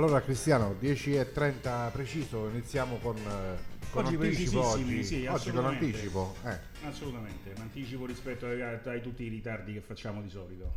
[0.00, 6.36] Allora Cristiano, 10.30 preciso, iniziamo con, eh, con Oggi anticipo oggi, sì, oggi con anticipo.
[6.46, 6.58] eh.
[6.86, 10.72] Assolutamente, un anticipo rispetto ai, ai tutti i ritardi che facciamo di solito.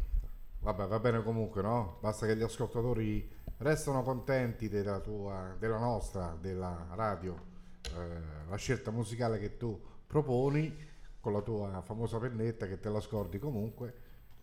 [0.59, 1.99] Vabbè, va bene comunque, no?
[2.01, 3.25] Basta che gli ascoltatori
[3.59, 7.41] restano contenti della tua, della nostra, della radio,
[7.95, 10.75] eh, la scelta musicale che tu proponi
[11.21, 13.93] con la tua famosa pennetta che te la scordi comunque.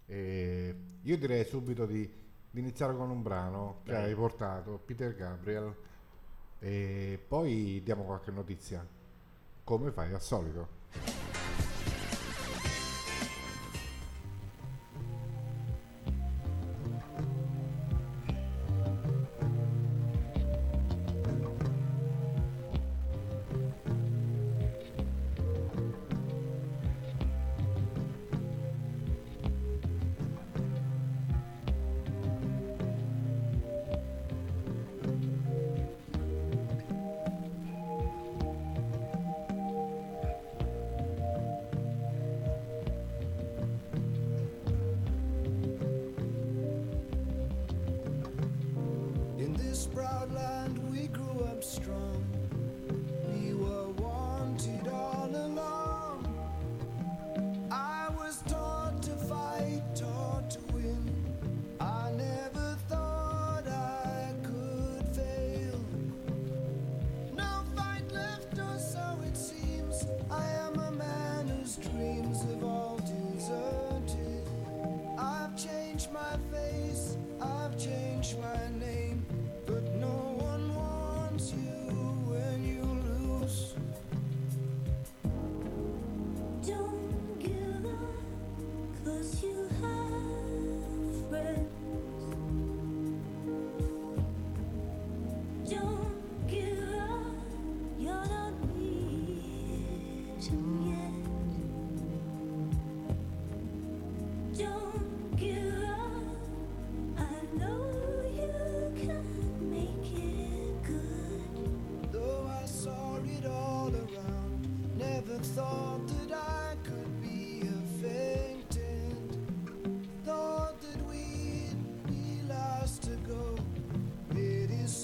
[0.06, 2.11] E io direi subito di,
[2.51, 5.75] di iniziare con un brano che hai portato, Peter Gabriel,
[6.59, 8.84] e poi diamo qualche notizia,
[9.65, 11.30] come fai al solito.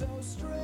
[0.07, 0.56] So strange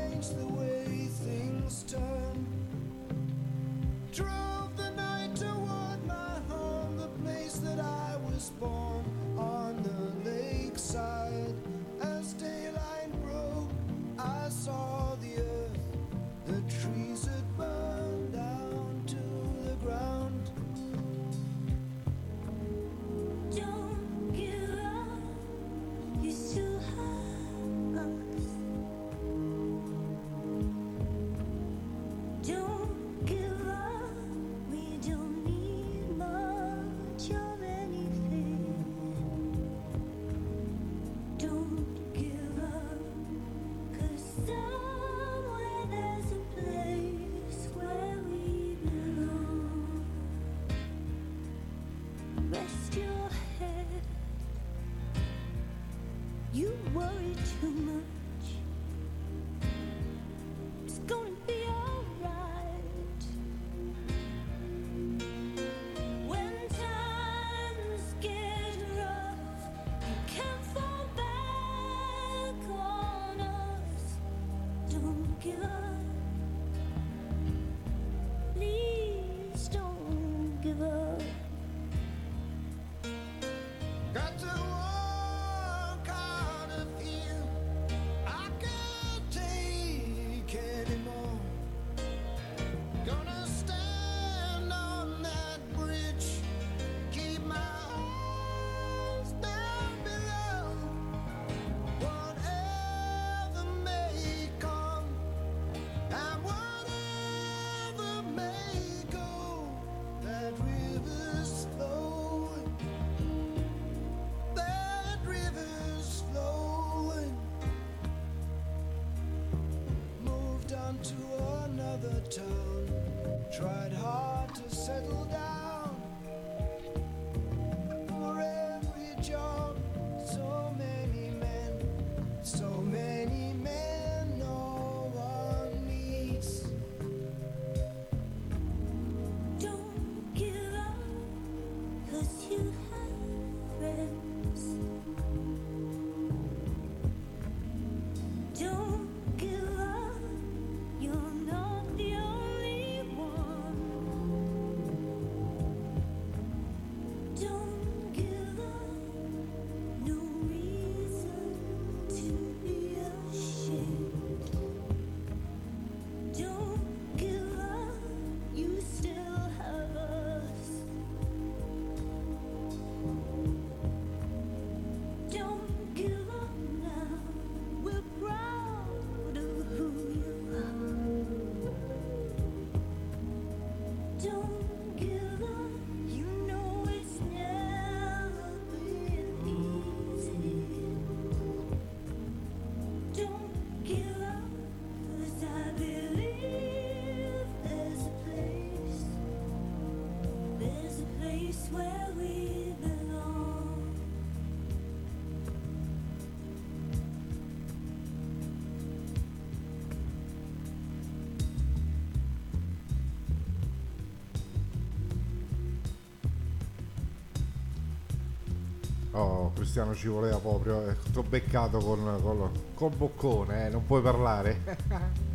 [219.54, 220.88] Cristiano ci voleva proprio.
[220.88, 224.60] Eh, T'ho beccato con, con, col boccone, eh, non puoi parlare.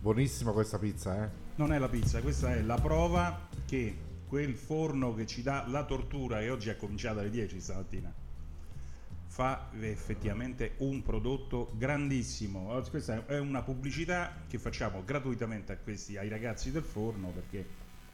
[0.00, 1.28] Buonissima questa pizza, eh.
[1.56, 5.84] Non è la pizza, questa è la prova che quel forno che ci dà la
[5.84, 8.10] tortura, che oggi è cominciata alle 10 stamattina,
[9.26, 12.80] fa effettivamente un prodotto grandissimo.
[12.88, 17.66] Questa è una pubblicità che facciamo gratuitamente questi, ai ragazzi del forno perché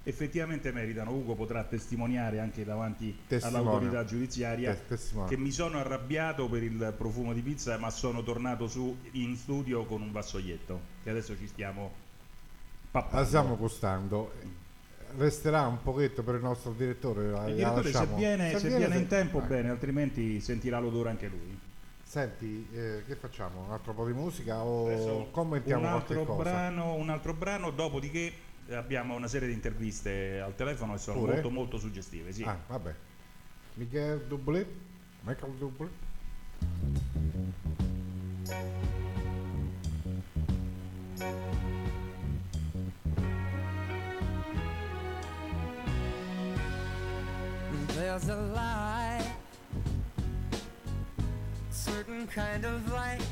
[0.09, 1.11] effettivamente meritano.
[1.13, 3.69] Ugo potrà testimoniare anche davanti Testimonio.
[3.71, 5.29] all'autorità giudiziaria Tes- testimone.
[5.29, 9.85] che mi sono arrabbiato per il profumo di pizza, ma sono tornato su in studio
[9.85, 11.91] con un vassoietto che adesso ci stiamo
[12.93, 13.19] pappando.
[13.21, 14.33] La stiamo gustando.
[15.19, 17.31] Resterà un pochetto per il nostro direttore.
[17.31, 19.47] la- Il direttore se viene, se viene se- in tempo eh.
[19.47, 21.59] bene, altrimenti sentirà l'odore anche lui.
[22.05, 23.65] Senti, eh, che facciamo?
[23.67, 28.33] Un altro po' di musica o Adesso commentiamo un altro, brano, un altro brano, dopodiché
[28.71, 31.33] abbiamo una serie di interviste al telefono che sono Pure?
[31.35, 32.33] molto molto suggestive.
[32.33, 32.43] Sì.
[32.43, 32.95] Ah, vabbè.
[33.75, 34.67] Michel Dublé?
[35.23, 35.89] Michael Dublé?
[47.89, 49.27] There's a light,
[51.71, 53.23] certain kind of light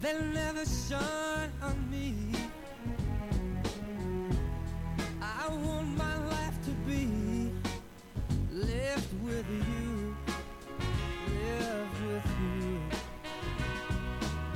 [0.00, 2.14] that never shone on me.
[5.54, 7.50] Want my life to be
[8.50, 10.16] lived with you,
[11.28, 12.80] lived with you.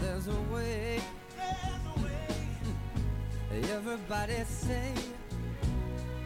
[0.00, 1.00] There's a way,
[3.72, 4.93] everybody say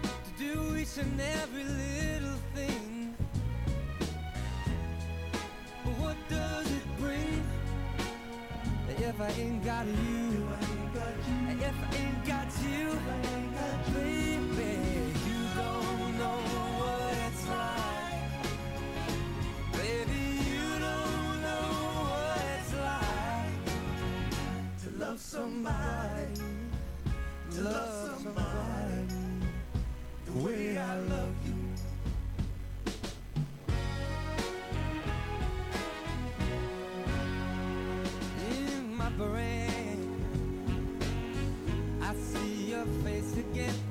[0.02, 3.14] to do each and every little thing.
[5.84, 7.39] But what does it bring
[9.02, 10.48] if I ain't got you?
[11.48, 12.86] If I ain't got you,
[13.94, 14.72] baby,
[15.26, 16.38] you don't know
[16.80, 18.44] what it's like.
[19.72, 21.68] Baby, you don't know
[22.10, 23.64] what it's like
[24.82, 26.34] to love somebody,
[27.52, 29.06] to love somebody
[30.26, 31.59] the way I love you.
[42.80, 43.89] Your face again,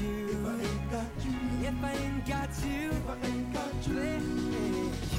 [0.00, 0.28] you?
[0.34, 1.34] If I ain't got you.
[1.68, 2.90] If I ain't got you.
[2.90, 3.94] If I ain't got you.
[3.94, 4.24] Baby,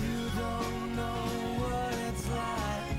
[0.01, 1.21] you don't know
[1.61, 2.97] what it's like.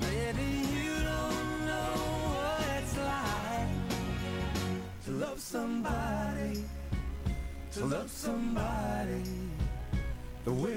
[0.00, 1.92] Baby, you don't know
[2.36, 3.72] what it's like
[5.04, 6.64] to love somebody,
[7.72, 9.22] to love somebody
[10.44, 10.75] the way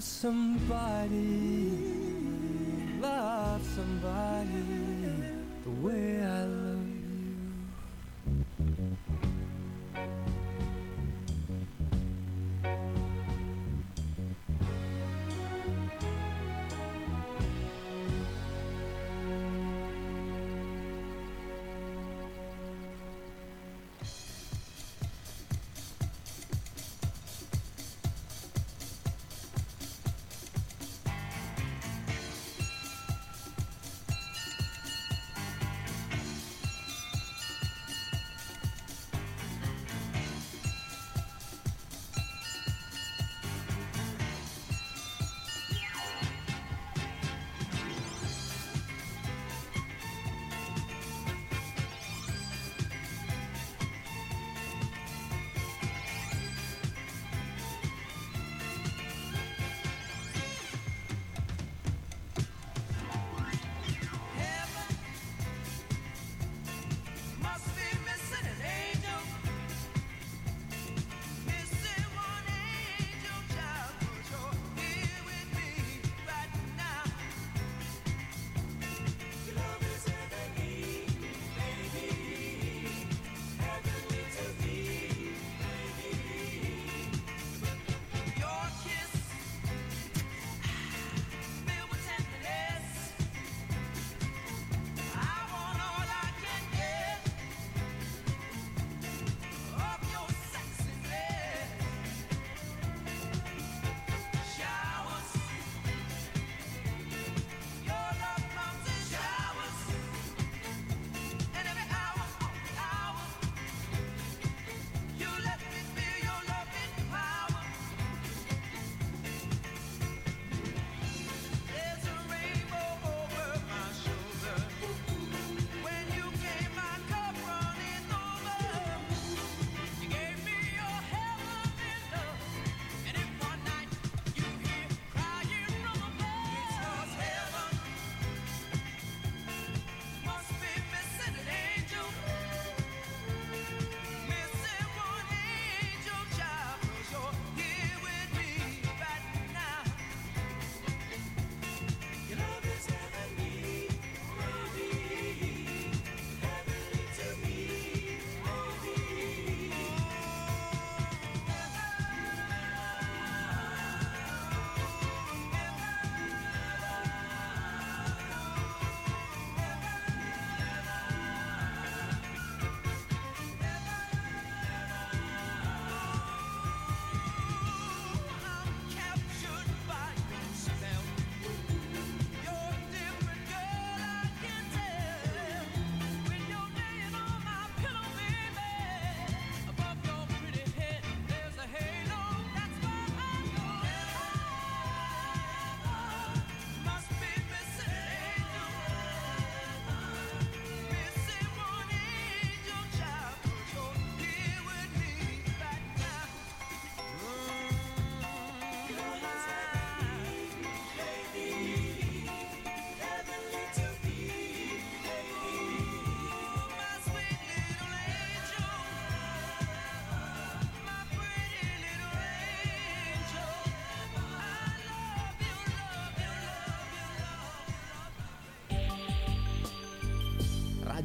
[0.00, 1.37] somebody,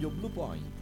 [0.03, 0.72] Radio Blue Point.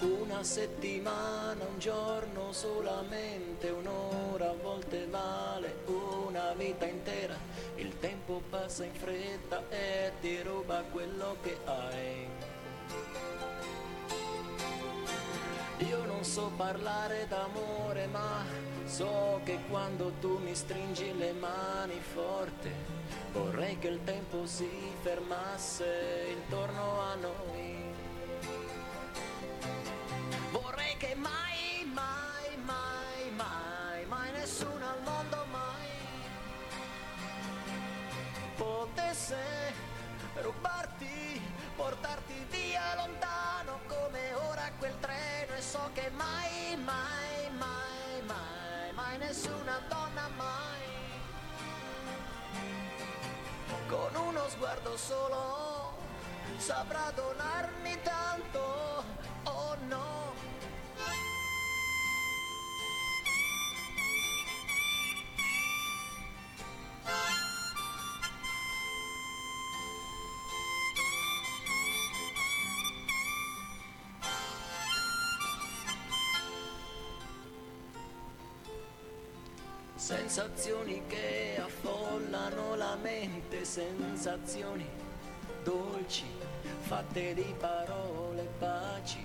[0.00, 7.36] Una settimana, un giorno solamente, un'ora a volte vale una vita intera.
[7.74, 12.28] Il tempo passa in fretta e ti ruba quello che hai.
[15.86, 18.42] Io non so parlare d'amore, ma
[18.86, 22.70] so che quando tu mi stringi le mani forte,
[23.32, 24.68] vorrei che il tempo si
[25.02, 27.69] fermasse intorno a noi.
[31.00, 35.88] Che mai, mai, mai, mai, mai nessuno al mondo mai
[38.54, 39.72] potesse
[40.42, 41.40] rubarti,
[41.74, 49.16] portarti via lontano come ora quel treno e so che mai, mai, mai, mai, mai
[49.16, 50.88] nessuna donna mai
[53.88, 55.96] con uno sguardo solo
[56.58, 59.04] saprà donarmi tanto,
[59.44, 60.49] oh no.
[80.10, 84.84] Sensazioni che affollano la mente, sensazioni
[85.62, 86.24] dolci,
[86.80, 89.24] fatte di parole baci,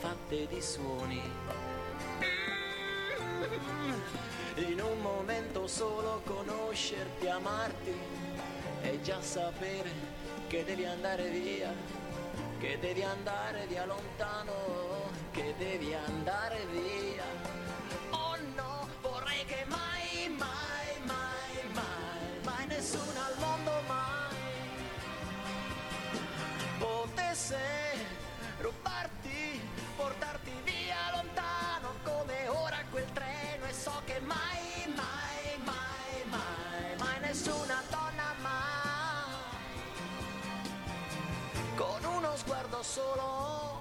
[0.00, 1.22] fatte di suoni.
[4.68, 7.94] In un momento solo conoscerti, amarti
[8.82, 9.90] e già sapere
[10.48, 11.72] che devi andare via,
[12.58, 14.52] che devi andare via lontano,
[15.32, 17.24] che devi andare via.
[18.10, 24.10] Oh no, vorrei che mai, mai, mai, mai, mai nessuno al mondo mai
[26.78, 27.89] potesse
[42.70, 43.80] sguardo solo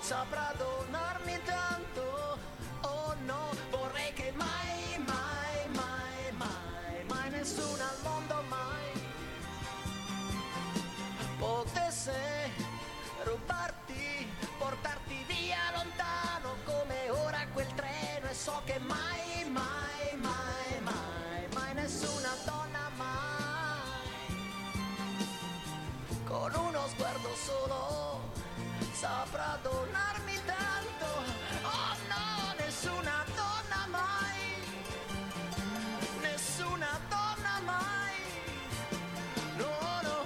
[0.00, 2.38] saprà donarmi tanto.
[2.82, 8.66] Oh no, vorrei che mai, mai, mai, mai, mai nessuno al mondo mai
[11.38, 12.50] potesse
[13.24, 19.27] rubarti, portarti via lontano come ora quel treno e so che mai,
[29.00, 31.06] saprà donarmi tanto.
[31.62, 34.40] Oh no, nessuna donna mai,
[36.20, 38.18] nessuna donna mai.
[39.56, 39.70] No,
[40.02, 40.24] no,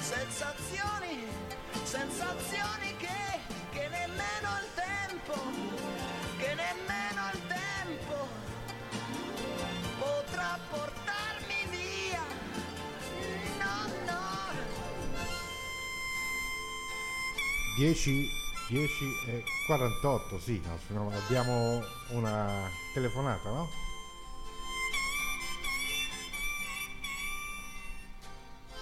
[0.00, 1.28] sensazioni,
[1.84, 3.22] sensazioni che,
[3.70, 5.34] che nemmeno il tempo,
[6.36, 8.28] che nemmeno il tempo
[10.00, 11.09] potrà portarmi
[17.80, 18.28] 10,
[18.68, 23.68] 10 e 48, sì, no, abbiamo una telefonata, no?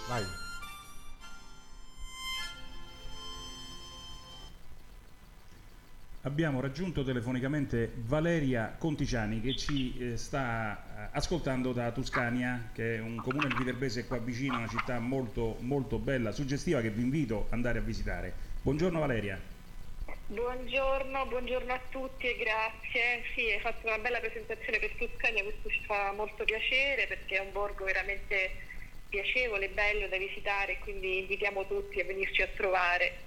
[0.09, 0.23] Vai.
[6.23, 12.99] Abbiamo raggiunto telefonicamente Valeria Conticiani che ci eh, sta eh, ascoltando da Tuscania, che è
[12.99, 17.45] un comune del Viterbese qua vicino, una città molto, molto bella, suggestiva che vi invito
[17.45, 18.48] ad andare a visitare.
[18.61, 19.39] Buongiorno Valeria.
[20.27, 23.23] Buongiorno, buongiorno a tutti e grazie.
[23.33, 27.39] Sì, hai fatto una bella presentazione per Tuscania, questo ci fa molto piacere perché è
[27.39, 28.51] un borgo veramente
[29.07, 33.19] piacevole, bello da visitare, quindi invitiamo tutti a venirci a trovare.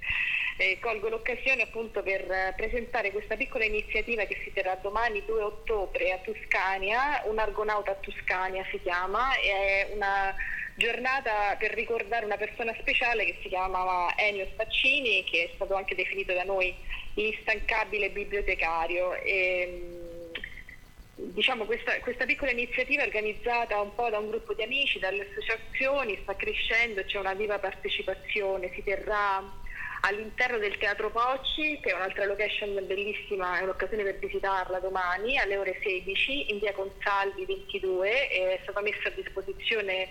[0.59, 5.43] Eh, colgo l'occasione appunto per eh, presentare questa piccola iniziativa che si terrà domani 2
[5.43, 10.35] ottobre a Tuscania, un argonauta a Tuscania si chiama, è una
[10.75, 15.95] giornata per ricordare una persona speciale che si chiamava Ennio Spaccini, che è stato anche
[15.95, 16.75] definito da noi
[17.15, 19.15] l'instancabile bibliotecario.
[19.15, 24.99] E, mh, diciamo questa, questa piccola iniziativa organizzata un po' da un gruppo di amici,
[24.99, 29.61] dalle associazioni, sta crescendo, c'è una viva partecipazione, si terrà
[30.05, 35.57] all'interno del Teatro Pocci, che è un'altra location bellissima, è un'occasione per visitarla domani alle
[35.57, 40.09] ore 16 in via Consalvi 22, è stata messa a disposizione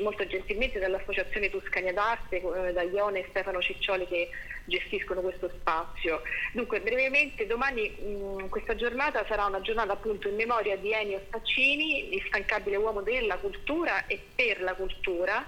[0.00, 4.30] molto gentilmente dall'Associazione Tuscania d'Arte, eh, da Ione e Stefano Ciccioli che
[4.64, 6.22] gestiscono questo spazio.
[6.52, 12.08] Dunque brevemente domani mh, questa giornata sarà una giornata appunto in memoria di Ennio Staccini,
[12.08, 15.44] l'instancabile uomo della cultura e per la cultura,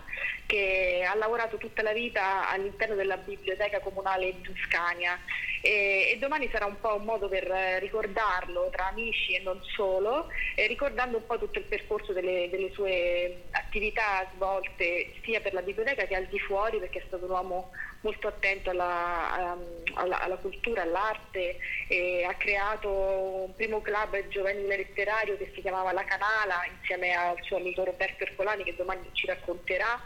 [0.47, 5.19] che ha lavorato tutta la vita all'interno della biblioteca comunale in Tuscania
[5.61, 9.61] e, e domani sarà un po' un modo per eh, ricordarlo tra amici e non
[9.75, 15.55] solo, eh, ricordando un po' tutto il percorso delle, delle sue attività svolte sia per
[15.55, 19.83] la biblioteca che al di fuori perché è stato un uomo molto attento alla, ehm,
[19.95, 21.57] alla- alla cultura, all'arte
[21.89, 27.37] e ha creato un primo club giovanile letterario che si chiamava La Canala insieme al
[27.43, 30.01] suo amico Roberto Ercolani che domani ci racconterà.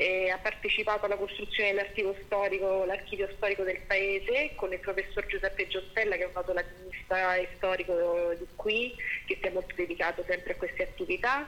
[0.00, 5.66] E ha partecipato alla costruzione dell'archivio storico, l'archivio storico del paese con il professor Giuseppe
[5.66, 10.24] Giottella che è un noto latinista e storico di qui che si è molto dedicato
[10.26, 11.46] sempre a queste attività.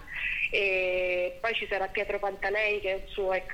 [0.51, 3.47] E poi ci sarà Pietro Pantalei che è un suo ex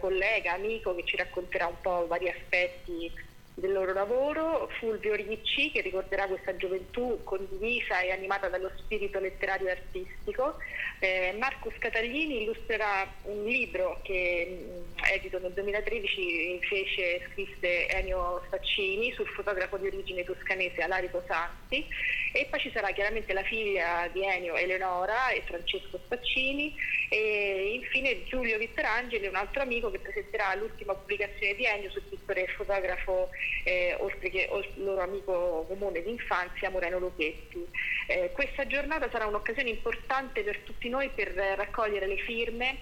[0.00, 3.28] collega, amico che ci racconterà un po' vari aspetti
[3.60, 9.68] del loro lavoro, Fulvio Ricci che ricorderà questa gioventù condivisa e animata dallo spirito letterario
[9.68, 10.56] e artistico,
[10.98, 14.66] eh, Marco Scataglini illustrerà un libro che
[15.12, 21.86] edito nel 2013 fece, scrisse Ennio Staccini sul fotografo di origine toscanese Alarico Santi
[22.32, 26.74] e poi ci sarà chiaramente la figlia di Ennio Eleonora e Francesco Staccini
[27.08, 32.44] e infine Giulio Vittorangeli, un altro amico che presenterà l'ultima pubblicazione di Ennio sul pittore
[32.44, 33.30] e fotografo
[33.64, 37.66] eh, oltre che ol- loro amico comune d'infanzia Moreno Luchetti.
[38.06, 42.78] Eh, questa giornata sarà un'occasione importante per tutti noi per raccogliere le firme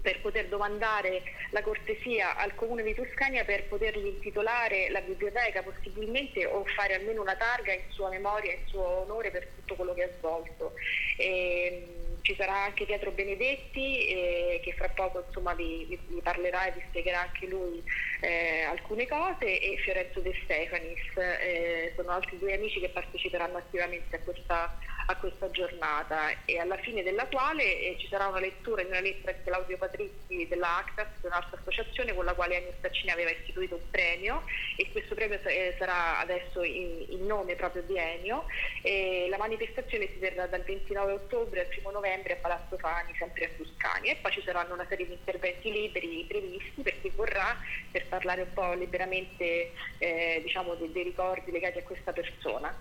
[0.00, 6.46] per poter domandare la cortesia al comune di Tuscania per potergli intitolare la biblioteca possibilmente
[6.46, 10.04] o fare almeno una targa in sua memoria, in suo onore per tutto quello che
[10.04, 10.74] ha svolto.
[11.16, 16.20] E, mh, ci sarà anche Pietro Benedetti eh, che fra poco insomma, vi, vi- vi
[16.22, 17.82] parlerà e vi spiegherà anche lui
[18.20, 24.16] eh, alcune cose e Fiorenzo De Stefanis, eh, sono altri due amici che parteciperanno attivamente
[24.16, 24.78] a questa,
[25.10, 29.00] a questa giornata e alla fine della quale eh, ci sarà una lettura di una
[29.00, 33.74] lettera di Claudio Patrizzi della Actas, un'altra associazione con la quale Ennio Staccini aveva istituito
[33.74, 34.42] un premio
[34.76, 38.44] e questo premio eh, sarà adesso in, in nome proprio di Ennio
[38.82, 43.46] e la manifestazione si terrà dal 29 ottobre al 1 novembre a Palazzo Fani, sempre
[43.46, 47.56] a Tuscania e poi ci saranno una serie di interventi liberi previsti per chi vorrà
[47.90, 52.72] per parlare un po' liberamente eh, diciamo, dei, dei ricordi legati a questa persona.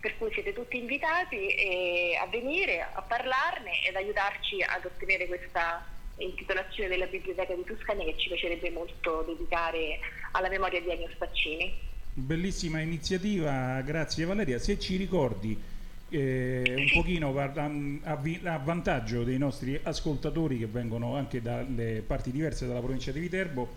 [0.00, 5.84] Per cui siete tutti invitati eh, a venire, a parlarne ed aiutarci ad ottenere questa
[6.18, 9.98] intitolazione della Biblioteca di Tuscania che ci piacerebbe molto dedicare
[10.32, 11.74] alla memoria di Ennio Staccini.
[12.12, 14.58] Bellissima iniziativa, grazie Valeria.
[14.58, 15.60] Se ci ricordi
[16.08, 22.02] eh, un pochino guarda, a, vi- a vantaggio dei nostri ascoltatori che vengono anche dalle
[22.06, 23.68] parti diverse della provincia di Viterbo,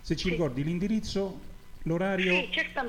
[0.00, 1.40] se ci ricordi l'indirizzo,
[1.84, 2.48] l'orario, Sì,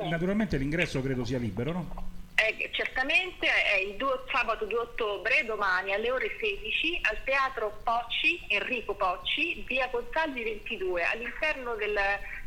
[0.10, 2.20] naturalmente l'ingresso credo sia libero, no?
[2.36, 8.44] Eh, certamente è il 2 sabato 2 ottobre, domani alle ore 16, al Teatro Pocci,
[8.48, 11.96] Enrico Pocci, via Consalvi 22, all'interno del,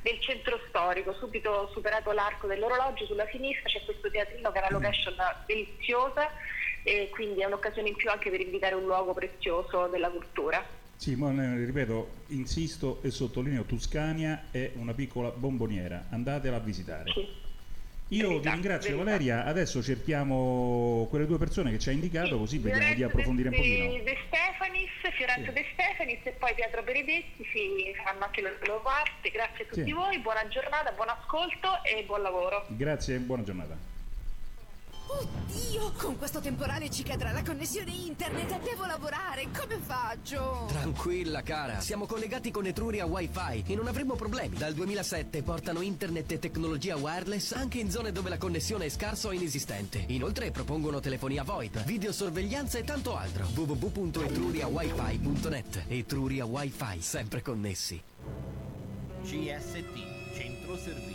[0.03, 4.71] del centro storico, subito superato l'arco dell'orologio, sulla sinistra c'è questo teatrino che è una
[4.71, 5.15] location
[5.47, 6.29] deliziosa
[6.83, 10.83] e quindi è un'occasione in più anche per invitare un luogo prezioso della cultura.
[10.97, 17.13] Sì, ma eh, ripeto, insisto e sottolineo, Tuscania è una piccola bomboniera, andatela a visitare.
[18.09, 19.05] Io Verità, ringrazio verità.
[19.11, 23.49] Valeria, adesso cerchiamo quelle due persone che ci hai indicato così vediamo di Fiorenzo approfondire
[23.49, 24.05] un De, pochino.
[24.05, 29.31] De Stefanis, Fiorenzo De Stefanis e poi Pietro Benedetti si faranno anche le loro parte.
[29.31, 29.93] Grazie a tutti Sì.
[29.93, 32.67] voi, buona giornata, buon ascolto e buon lavoro.
[32.69, 33.93] Grazie e buona giornata.
[35.21, 38.61] Oddio, con questo temporale ci cadrà la connessione internet.
[38.63, 39.47] Devo lavorare.
[39.57, 40.65] Come faccio?
[40.69, 44.57] Tranquilla cara, siamo collegati con Etruria Wi-Fi e non avremo problemi.
[44.57, 49.29] Dal 2007 portano internet e tecnologia wireless anche in zone dove la connessione è scarsa
[49.29, 50.05] o inesistente.
[50.09, 53.47] Inoltre propongono telefonia VoIP, videosorveglianza e tanto altro.
[53.55, 58.03] www.etruriawifi.net Etruria Wi-Fi, sempre connessi.
[59.23, 61.14] CST, Centro Servizi.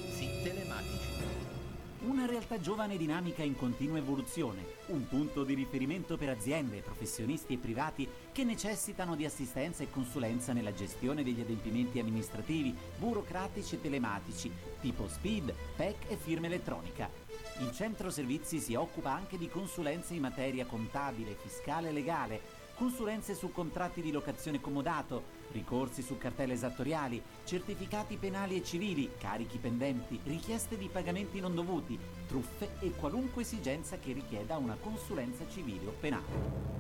[2.09, 7.53] Una realtà giovane e dinamica in continua evoluzione, un punto di riferimento per aziende, professionisti
[7.53, 13.81] e privati che necessitano di assistenza e consulenza nella gestione degli adempimenti amministrativi, burocratici e
[13.81, 17.11] telematici, tipo SPID, PEC e firma elettronica.
[17.59, 22.41] Il centro servizi si occupa anche di consulenze in materia contabile, fiscale e legale,
[22.79, 29.57] consulenze su contratti di locazione comodato, ricorsi su cartelle esattoriali, certificati penali e civili, carichi
[29.57, 35.87] pendenti, richieste di pagamenti non dovuti, truffe e qualunque esigenza che richieda una consulenza civile
[35.87, 36.77] o penale.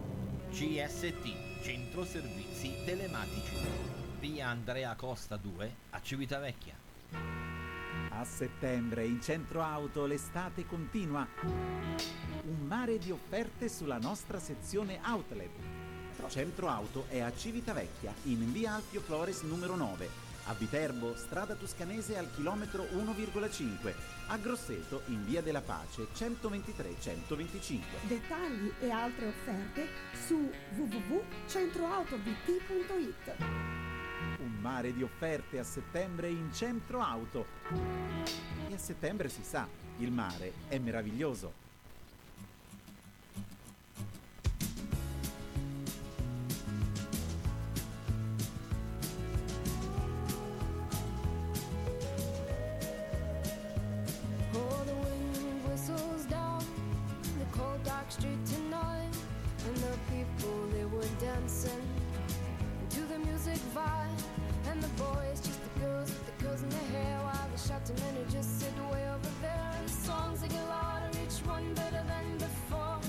[0.51, 3.57] CST, Centro Servizi Telematici.
[4.21, 6.77] Via Andrea Costa 2 a Civitavecchia.
[8.11, 11.27] A settembre in centro auto l'estate continua.
[11.43, 15.78] Un mare di offerte sulla nostra sezione outlet.
[16.27, 20.27] Centro auto è a Civitavecchia in via Alfio Flores numero 9.
[20.45, 23.93] A Viterbo, strada toscanese al chilometro 1,5.
[24.27, 27.81] A Grosseto in via della Pace 123-125.
[28.07, 29.87] Dettagli e altre offerte
[30.25, 33.35] su www.centroautovt.it.
[34.39, 37.45] Un mare di offerte a settembre in centro auto.
[38.69, 41.67] E a settembre si sa, il mare è meraviglioso.
[55.79, 56.59] Whistles down
[57.39, 59.15] the cold dark street tonight,
[59.65, 61.85] and the people they were dancing
[62.89, 64.21] to the music vibe,
[64.69, 67.95] and the boys just the girls with the girls in their hair, while the shouting
[67.95, 72.03] men just sit way over there, and the songs they get louder, each one better
[72.11, 72.99] than before.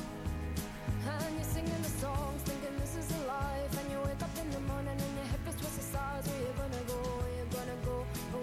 [1.11, 4.49] And you're singing the songs, thinking this is a life, and you wake up in
[4.51, 6.25] the morning and your head twice the size.
[6.29, 7.01] Where you gonna go?
[7.19, 7.97] Where you gonna go?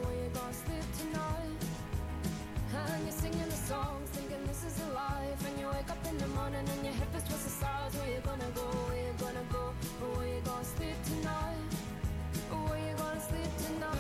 [0.04, 1.60] Where you gonna sleep tonight?
[2.76, 4.10] And you're singing the songs,
[4.67, 5.47] is a life.
[5.47, 7.93] And you wake up in the morning and your head feels twice the size.
[7.95, 9.63] Where you gonna go, where you gonna go?
[10.15, 11.71] Where you gonna sleep tonight?
[12.51, 13.95] Where you gonna sleep tonight?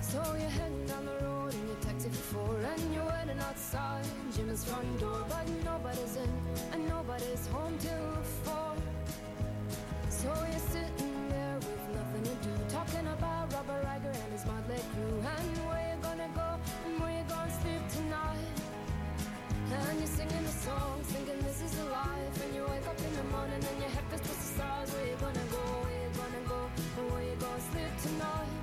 [0.00, 4.06] So you're heading down the road in your taxi for four And you're waiting outside.
[4.34, 6.30] Jim's front door But nobody's in
[6.72, 8.74] and nobody's home till four.
[10.08, 11.09] So you're sitting
[12.24, 15.16] to do Talking about Robert Riger and his motley crew.
[15.24, 16.48] And where you gonna go?
[16.84, 18.56] And where you gonna sleep tonight?
[19.72, 22.34] And you're singing the songs thinking this is a life.
[22.44, 24.88] And you wake up in the morning and your head feels twisted stars.
[24.92, 26.60] Where you gonna go, where you gonna go?
[26.98, 28.54] And where you gonna sleep tonight?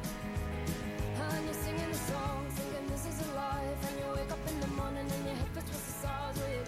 [1.17, 3.79] And you're singing the song, thinking this is a life.
[3.89, 6.35] And you wake up in the morning and your head feels twisted stars.
[6.37, 6.63] Where you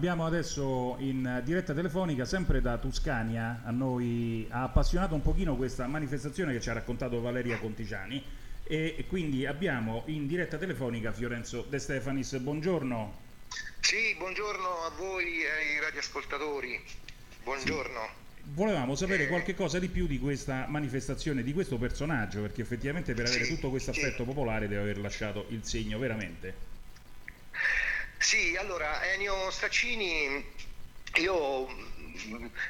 [0.00, 5.86] Abbiamo adesso in diretta telefonica, sempre da Tuscania, a noi ha appassionato un pochino questa
[5.86, 8.24] manifestazione che ci ha raccontato Valeria Contigiani
[8.64, 13.18] e quindi abbiamo in diretta telefonica Fiorenzo De Stefanis, buongiorno.
[13.80, 16.80] Sì, buongiorno a voi e ai radioascoltatori.
[17.44, 18.00] Buongiorno.
[18.54, 23.26] Volevamo sapere qualche cosa di più di questa manifestazione, di questo personaggio, perché effettivamente per
[23.26, 26.69] avere tutto questo affetto popolare deve aver lasciato il segno veramente.
[28.30, 30.54] Sì, allora Ennio Staccini,
[31.14, 31.66] io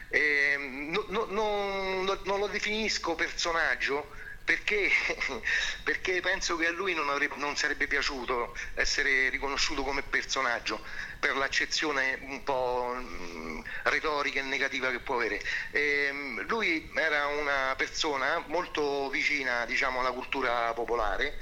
[0.09, 4.09] eh, no- no- no- no- non lo definisco personaggio
[4.42, 4.88] perché,
[5.85, 10.83] perché penso che a lui non, avrebbe- non sarebbe piaciuto essere riconosciuto come personaggio
[11.18, 15.42] per l'accezione un po' mm, retorica e negativa che può avere.
[15.73, 21.38] Ehm, lui era una persona molto vicina diciamo, alla cultura popolare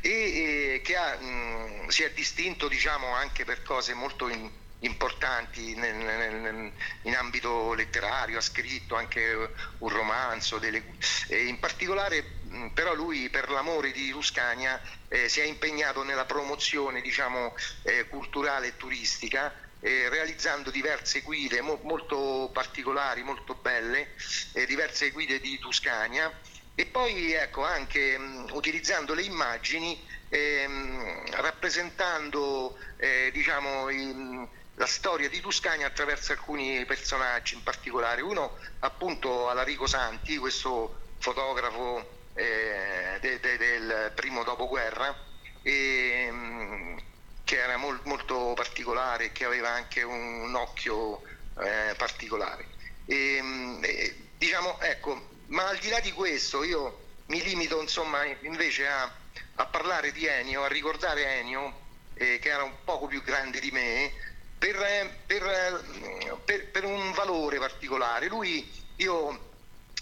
[0.00, 5.74] e, e che ha, mh, si è distinto diciamo, anche per cose molto in- importanti
[5.74, 10.84] nel- nel- nel- in ambito letterario, ha scritto anche un romanzo, delle-
[11.28, 17.00] in particolare mh, però lui per l'amore di Tuscania eh, si è impegnato nella promozione
[17.00, 24.14] diciamo, eh, culturale e turistica eh, realizzando diverse guide mo- molto particolari, molto belle,
[24.54, 26.32] eh, diverse guide di Tuscania
[26.78, 35.28] e poi ecco anche mh, utilizzando le immagini ehm, rappresentando eh, diciamo i- la storia
[35.30, 38.20] di Tuscania attraverso alcuni personaggi in particolare.
[38.20, 45.16] Uno appunto Alarico Santi questo fotografo eh, de- de- del primo dopoguerra
[45.62, 46.96] e, mh,
[47.44, 51.22] che era mol- molto particolare che aveva anche un occhio
[51.58, 52.68] eh, particolare.
[53.06, 53.80] E, mh,
[54.36, 59.10] diciamo ecco ma al di là di questo io mi limito insomma invece a,
[59.56, 61.80] a parlare di Ennio a ricordare Ennio
[62.14, 64.12] eh, che era un poco più grande di me
[64.58, 68.26] per, eh, per, eh, per- per un valore particolare.
[68.28, 69.50] Lui io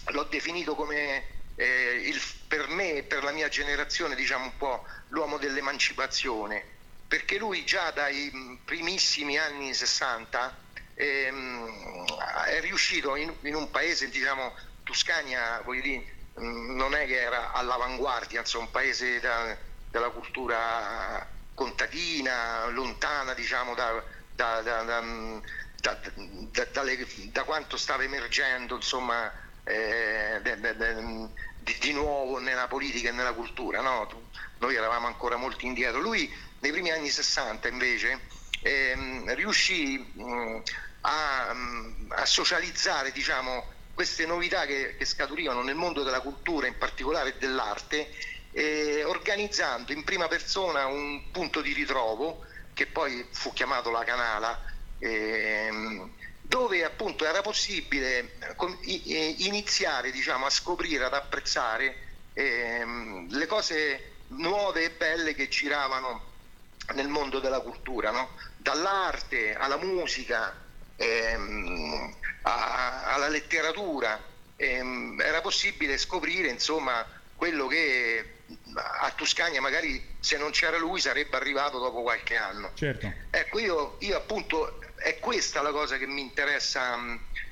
[0.05, 4.85] l'ho definito come eh, il- per me e per la mia generazione diciamo un po'
[5.09, 6.63] l'uomo dell'emancipazione.
[7.07, 10.57] Perché lui già dai mh, primissimi anni 60
[10.95, 12.05] ehm,
[12.45, 14.53] è riuscito in, in un paese diciamo
[14.85, 19.57] Tuscania voglio dire mh, non è che era all'avanguardia insomma un paese da-
[19.89, 25.01] della cultura contadina lontana diciamo da, da- da-
[26.71, 29.31] dalle- da quanto stava emergendo insomma
[29.63, 34.29] eh, de- de- de- di, di nuovo nella politica e nella cultura no?
[34.59, 38.21] Noi eravamo ancora molto indietro lui nei primi anni 60 invece
[38.61, 40.61] ehm, riuscì mh,
[41.01, 43.65] a, mh, a socializzare diciamo,
[43.95, 48.11] queste novità che, che scaturivano nel mondo della cultura in particolare dell'arte
[48.51, 54.61] eh, organizzando in prima persona un punto di ritrovo che poi fu chiamato la Canala
[54.99, 58.37] ehm, dove appunto era possibile
[58.83, 61.97] iniziare diciamo, a scoprire, ad apprezzare
[62.33, 66.33] ehm, le cose nuove e belle che giravano
[66.93, 68.29] nel mondo della cultura, no?
[68.57, 70.55] dall'arte alla musica,
[70.95, 74.21] ehm, a- alla letteratura,
[74.55, 77.05] ehm, era possibile scoprire insomma
[77.35, 78.31] quello che
[79.01, 82.71] a Tuscania magari se non c'era lui sarebbe arrivato dopo qualche anno.
[82.75, 83.11] Certo.
[83.31, 86.97] Ecco, io, io appunto è questa la cosa che mi interessa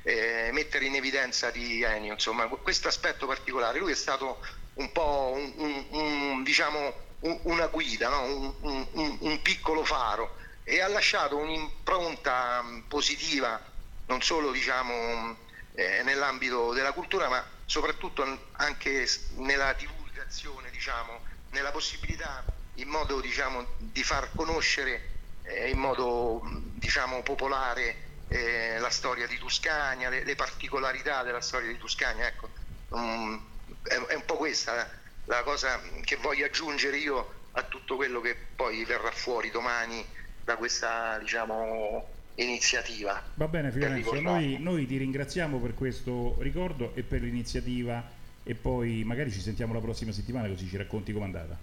[0.04, 3.80] eh, mettere in evidenza di Ennio, insomma, questo aspetto particolare.
[3.80, 4.40] Lui è stato
[4.76, 8.56] un po' un, un- un, diciamo, un- una guida, no?
[8.62, 13.62] un piccolo faro e ha lasciato un'impronta mh, positiva
[14.06, 15.38] non solo diciamo, mh,
[15.76, 21.22] eh, nell'ambito della cultura ma soprattutto anche nella divulgazione, diciamo,
[21.52, 22.44] nella possibilità
[22.76, 25.10] in modo diciamo, di far conoscere
[25.44, 27.96] eh, in modo mh, diciamo, popolare
[28.28, 32.28] eh, la storia di Tuscania, le, le particolarità della storia di Tuscania.
[32.28, 32.50] Ecco.
[32.96, 33.38] Mm,
[33.84, 38.36] è, è un po' questa la cosa che voglio aggiungere io a tutto quello che
[38.36, 40.06] poi verrà fuori domani
[40.44, 43.22] da questa diciamo, iniziativa.
[43.36, 49.04] Va bene Fiorenzo, noi, noi ti ringraziamo per questo ricordo e per l'iniziativa e poi
[49.04, 51.58] magari ci sentiamo la prossima settimana così ci racconti com'è andata.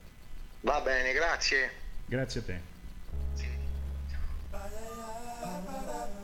[0.62, 1.70] Va bene, grazie.
[2.06, 2.78] Grazie a te.
[4.52, 6.19] There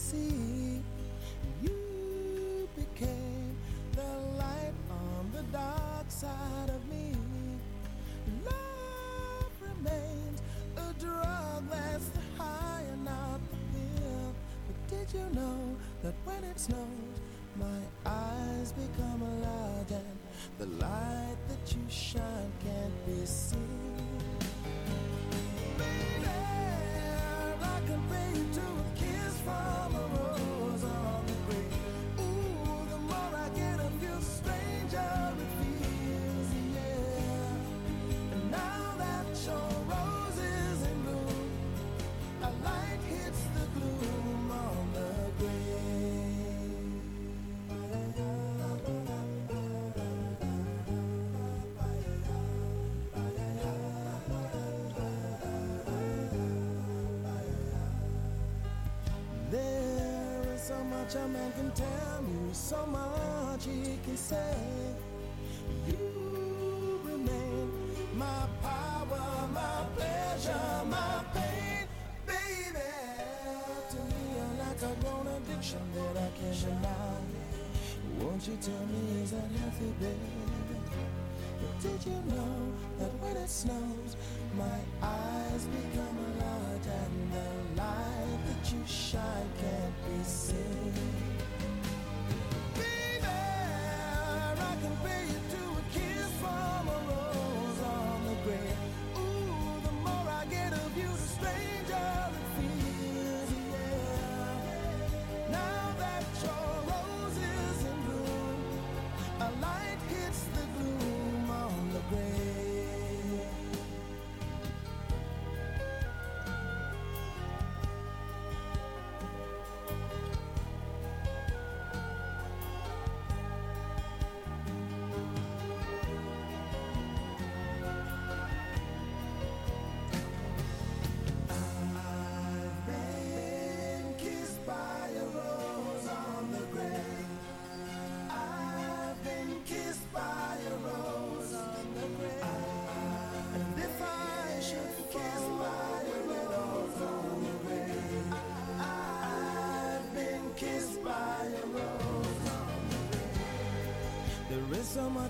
[0.00, 0.82] sea.
[1.62, 3.56] You became
[3.92, 7.12] the light on the dark side of me.
[8.44, 10.40] Love remains
[10.76, 14.32] a drug that's the high and not the pill.
[14.66, 16.99] But did you know that when it snows,
[60.90, 64.56] much a man can tell me, so much he can say.
[65.86, 67.70] You remain
[68.14, 71.86] my power, my pleasure, my pain,
[72.26, 72.90] baby.
[73.90, 77.20] To me, you're like a grown addiction that I can't deny.
[78.18, 80.30] Won't you tell me is that healthy, baby?
[81.60, 84.16] But did you know that when it snows,
[84.58, 91.19] my eyes become large and the light that you shine can't be seen?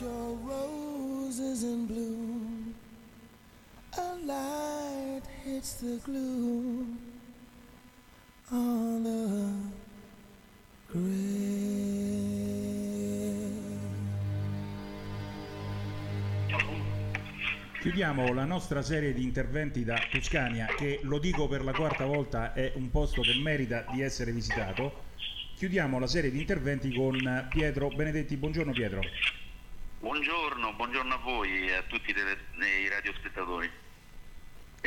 [0.00, 2.74] Your rose in bloom,
[3.96, 6.98] a light hits the gloom
[8.50, 9.76] on the.
[17.80, 22.52] Chiudiamo la nostra serie di interventi da Tuscania, che lo dico per la quarta volta
[22.52, 25.04] è un posto che merita di essere visitato.
[25.56, 28.36] Chiudiamo la serie di interventi con Pietro Benedetti.
[28.36, 29.00] Buongiorno Pietro.
[30.00, 32.38] Buongiorno, buongiorno a voi e a tutti i tele-
[32.82, 33.68] i radiospettatori.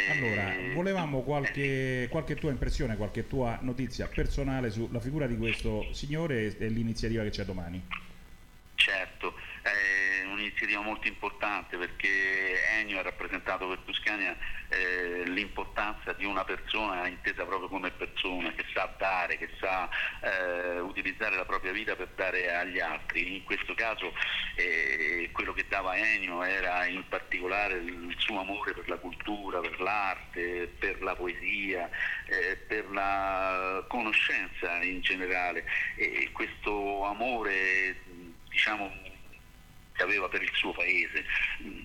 [0.10, 6.46] Allora, volevamo qualche, qualche tua impressione, qualche tua notizia personale sulla figura di questo signore
[6.46, 7.86] e- e l'iniziativa che c'è domani.
[8.76, 12.08] Certo, è un'iniziativa molto importante perché
[12.80, 14.36] Ennio ha rappresentato per Tuscania
[14.68, 19.90] eh, l'importanza di una persona intesa proprio come persona, che sa dare, che sa
[20.22, 23.38] eh, utilizzare la propria vita per dare agli altri.
[23.38, 24.14] In questo caso
[24.56, 29.80] eh, quello che dava Ennio era in particolare il suo amore per la cultura, per
[29.80, 31.90] l'arte, per la poesia,
[32.26, 35.66] eh, per la conoscenza in generale
[35.96, 38.02] e questo amore
[38.50, 38.92] diciamo
[39.94, 41.26] che aveva per il suo paese.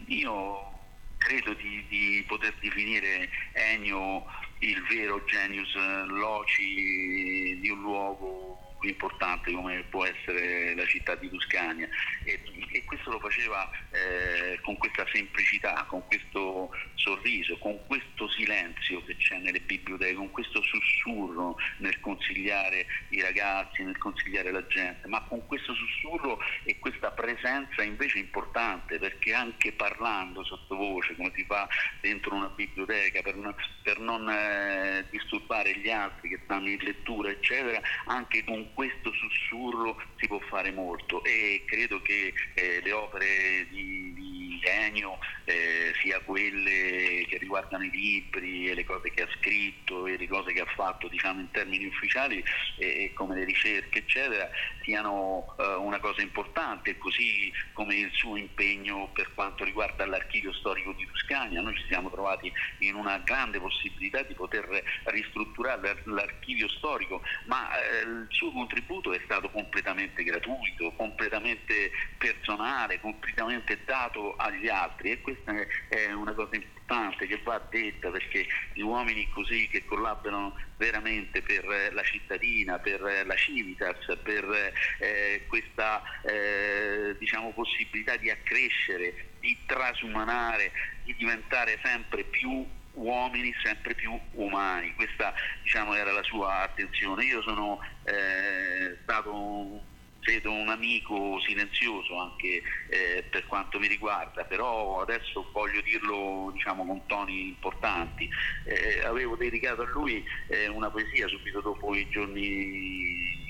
[0.06, 0.75] Io
[1.18, 4.24] credo di, di poter definire Ennio
[4.60, 5.74] il vero genius
[6.06, 11.88] loci di un luogo importante come può essere la città di Tuscania.
[12.24, 12.40] E,
[12.72, 19.16] e questo lo faceva eh, con questa semplicità, con questo sorriso, con questo silenzio che
[19.16, 25.22] c'è nelle biblioteche, con questo sussurro nel consigliare i ragazzi, nel consigliare la gente, ma
[25.22, 31.68] con questo sussurro e questa presenza invece importante perché anche parlando sottovoce come si fa
[32.00, 37.30] dentro una biblioteca per non, per non eh, disturbare gli altri che stanno in lettura
[37.30, 43.66] eccetera, anche con questo sussurro si può fare molto e credo che eh, le opere
[43.70, 49.28] di, di Ennio, eh, sia quelle che riguardano i libri e le cose che ha
[49.38, 52.42] scritto e le cose che ha fatto diciamo, in termini ufficiali
[52.78, 54.48] e, e come le ricerche eccetera
[54.82, 60.92] siano eh, una cosa importante, così come il suo impegno per quanto riguarda l'archivio storico
[60.92, 61.60] di Tuscania.
[61.60, 64.64] Noi ci siamo trovati in una grande possibilità di poter
[65.04, 73.00] ristrutturare l'ar- l'archivio storico, ma eh, il suo contributo è stato completamente gratuito, completamente personale,
[73.00, 75.52] completamente dato agli altri e questa
[75.88, 81.64] è- una cosa importante che va detta perché gli uomini così che collaborano veramente per
[81.70, 89.32] eh, la cittadina, per eh, la Civitas, per eh, questa eh, diciamo, possibilità di accrescere,
[89.40, 90.72] di trasumanare,
[91.04, 92.66] di diventare sempre più
[92.96, 97.24] uomini sempre più umani, questa diciamo, era la sua attenzione.
[97.24, 99.82] Io sono eh, stato
[100.26, 102.60] credo un amico silenzioso anche
[102.90, 108.28] eh, per quanto mi riguarda, però adesso voglio dirlo diciamo, con toni importanti.
[108.64, 113.44] Eh, avevo dedicato a lui eh, una poesia subito dopo i giorni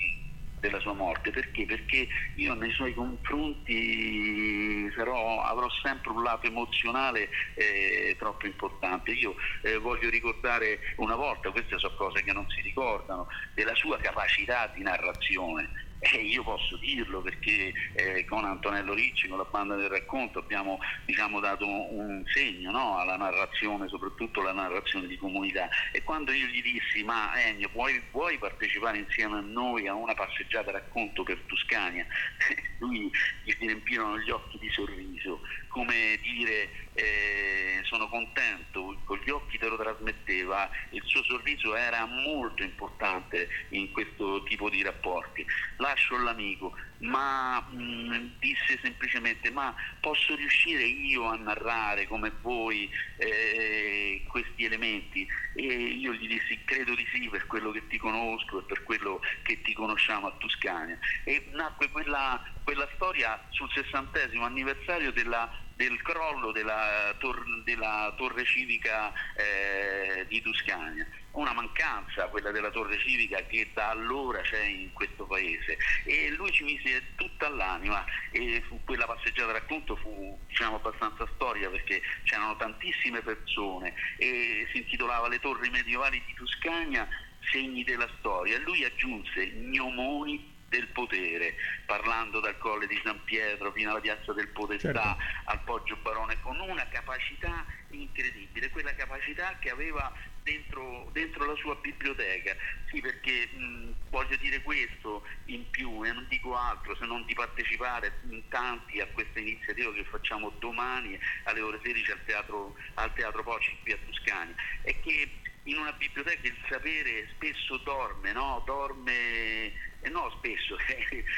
[0.59, 1.65] della sua morte, perché?
[1.65, 9.11] Perché io nei suoi confronti sarò- avrò sempre un lato emozionale eh, troppo importante.
[9.11, 13.97] Io eh, voglio ricordare una volta, queste sono cose che non si ricordano, della sua
[13.97, 15.69] capacità di narrazione.
[15.99, 20.77] E io posso dirlo perché eh, con Antonello Ricci, con la banda del racconto, abbiamo
[21.05, 25.67] diciamo, dato un segno no, alla narrazione, soprattutto la narrazione di comunità.
[25.91, 30.13] E quando io gli dissi, ma Ennio, vuoi, vuoi partecipare insieme a noi a una
[30.13, 32.05] passeggiata racconto per Tuscania?
[32.77, 33.09] Lui
[33.43, 39.67] gli riempirono gli occhi di sorriso, come dire eh, sono contento, con gli occhi te
[39.67, 45.45] lo trasmetteva, il suo sorriso era molto importante in questo tipo di rapporti.
[45.77, 54.23] Lascio l'amico, ma mh, disse semplicemente ma posso riuscire io a narrare come voi eh,
[54.27, 55.27] questi elementi?
[55.53, 59.19] E io gli dissi credo di sì per quello che ti conosco e per quello
[59.43, 60.97] che ti conosciamo a Tuscania.
[61.23, 68.43] E nacque quella, quella storia sul sessantesimo anniversario della del crollo della, tor- della torre
[68.43, 71.07] civica eh, di Tuscania.
[71.31, 75.77] Una mancanza, quella della torre civica, che da allora c'è in questo paese.
[76.03, 82.01] E lui ci mise tutta l'anima e quella passeggiata racconto fu diciamo, abbastanza storia perché
[82.23, 87.07] c'erano tantissime persone e si intitolava Le torri medievali di Tuscania,
[87.51, 88.57] segni della storia.
[88.59, 91.55] Lui aggiunse gnomoni del potere,
[91.85, 95.17] parlando dal colle di San Pietro fino alla piazza del Podestà, Certo.
[95.45, 100.11] al Poggio Barone, con una capacità incredibile, quella capacità che aveva
[100.43, 102.55] dentro, dentro la sua biblioteca.
[102.89, 107.33] Sì, perché mh, voglio dire questo in più e non dico altro se non di
[107.33, 113.13] partecipare in tanti a questa iniziativa che facciamo domani alle ore 16 al Teatro, al
[113.13, 114.55] teatro Poci qui a Tuscania.
[114.81, 115.29] È che
[115.67, 118.63] in una biblioteca il sapere spesso dorme, no?
[118.65, 120.77] Dorme e no spesso,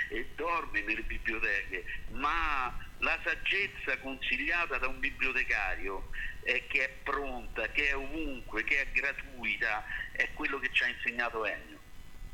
[0.10, 6.10] eh, dorme nelle biblioteche, ma la saggezza consigliata da un bibliotecario
[6.44, 10.88] eh, che è pronta, che è ovunque, che è gratuita, è quello che ci ha
[10.88, 11.80] insegnato Ennio,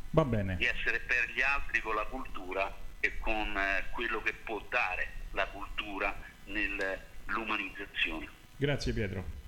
[0.09, 0.57] Va bene.
[0.57, 5.11] di essere per gli altri con la cultura e con eh, quello che può dare
[5.31, 6.13] la cultura
[6.45, 8.27] nell'umanizzazione.
[8.57, 9.43] Grazie Pietro.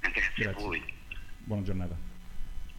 [0.00, 0.95] Grazie, a voi.
[1.46, 1.96] Buona giornata.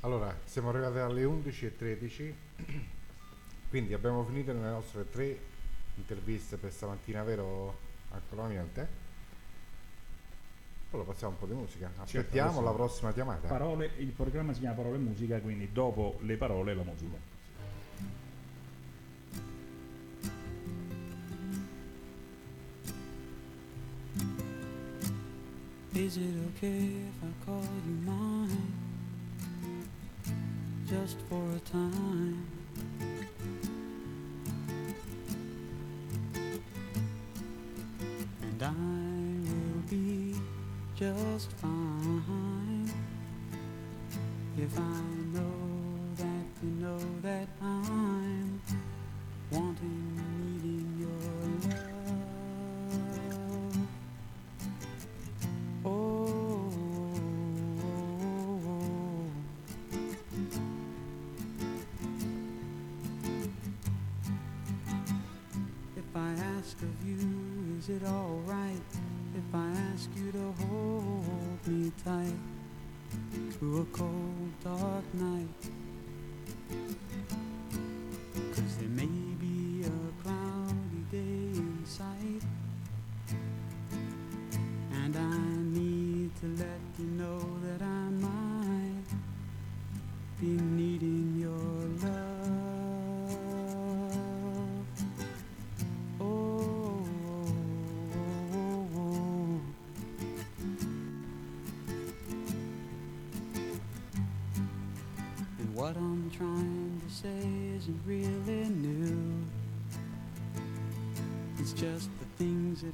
[0.02, 2.34] Allora, siamo arrivati alle 11.13,
[3.70, 5.40] quindi abbiamo finito le nostre tre
[5.96, 7.78] interviste per stamattina, vero
[8.12, 9.06] ancora niente?
[10.92, 11.88] Allora passiamo un po' di musica.
[11.88, 13.48] Certo, Aspettiamo adesso- la prossima chiamata.
[13.48, 17.16] Parole, il programma si chiama Parole e Musica, quindi dopo le parole la musica.
[25.98, 28.72] Is it okay if I call you mine?
[30.88, 32.46] Just for a time.
[38.44, 38.70] And I
[39.50, 40.36] will be
[40.96, 42.92] just fine
[44.56, 45.02] if I
[45.34, 45.52] know
[46.18, 48.62] that you know that I'm
[49.52, 50.17] wanting,
[66.78, 68.82] ask of you, is it alright
[69.36, 72.40] if I ask you to hold me tight
[73.52, 75.48] through a cold, dark night?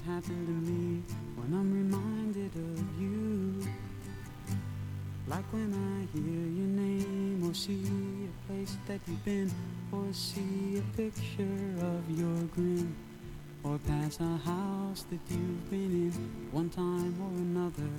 [0.04, 1.02] Things that happen to me
[1.36, 3.68] when I'm reminded of you.
[5.28, 9.52] Like when I hear your name or see a place that you've been
[9.92, 12.94] or see a picture of your grin
[13.64, 16.12] or pass a house that you've been in
[16.52, 17.90] one time or another.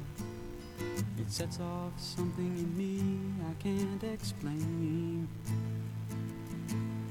[1.19, 5.29] It sets off something in me I can't explain.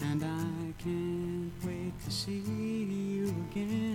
[0.01, 3.92] And I can't wait to see you again.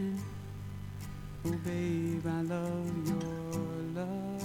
[1.48, 3.24] Oh, babe, I love your
[3.94, 4.42] love.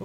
[0.00, 0.04] Oh,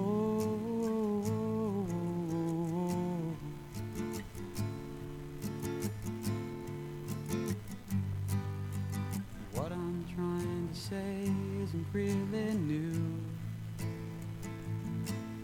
[9.54, 11.30] what I'm trying to say
[11.62, 13.22] isn't really new.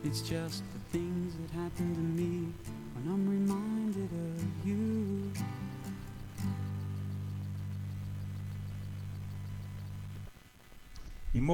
[0.02, 2.13] It's just the things that happen to me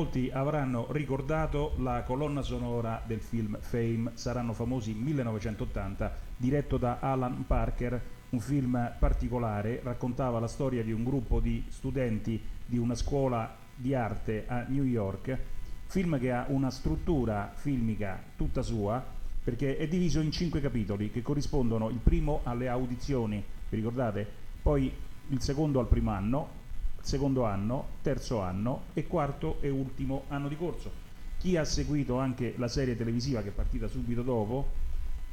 [0.00, 7.44] molti avranno ricordato la colonna sonora del film Fame, saranno famosi 1980, diretto da Alan
[7.46, 13.54] Parker, un film particolare, raccontava la storia di un gruppo di studenti di una scuola
[13.74, 15.38] di arte a New York,
[15.84, 19.04] film che ha una struttura filmica tutta sua,
[19.44, 24.26] perché è diviso in cinque capitoli che corrispondono il primo alle audizioni, vi ricordate?
[24.62, 24.90] Poi
[25.28, 26.59] il secondo al primo anno,
[27.00, 30.90] secondo anno, terzo anno e quarto e ultimo anno di corso.
[31.38, 34.72] Chi ha seguito anche la serie televisiva che è partita subito dopo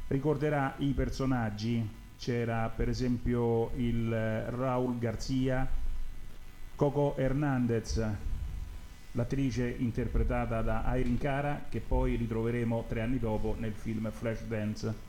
[0.08, 1.96] ricorderà i personaggi.
[2.18, 5.68] C'era per esempio il eh, Raul Garzia,
[6.74, 8.04] Coco Hernandez,
[9.12, 15.07] l'attrice interpretata da Irene Cara, che poi ritroveremo tre anni dopo nel film Flashdance.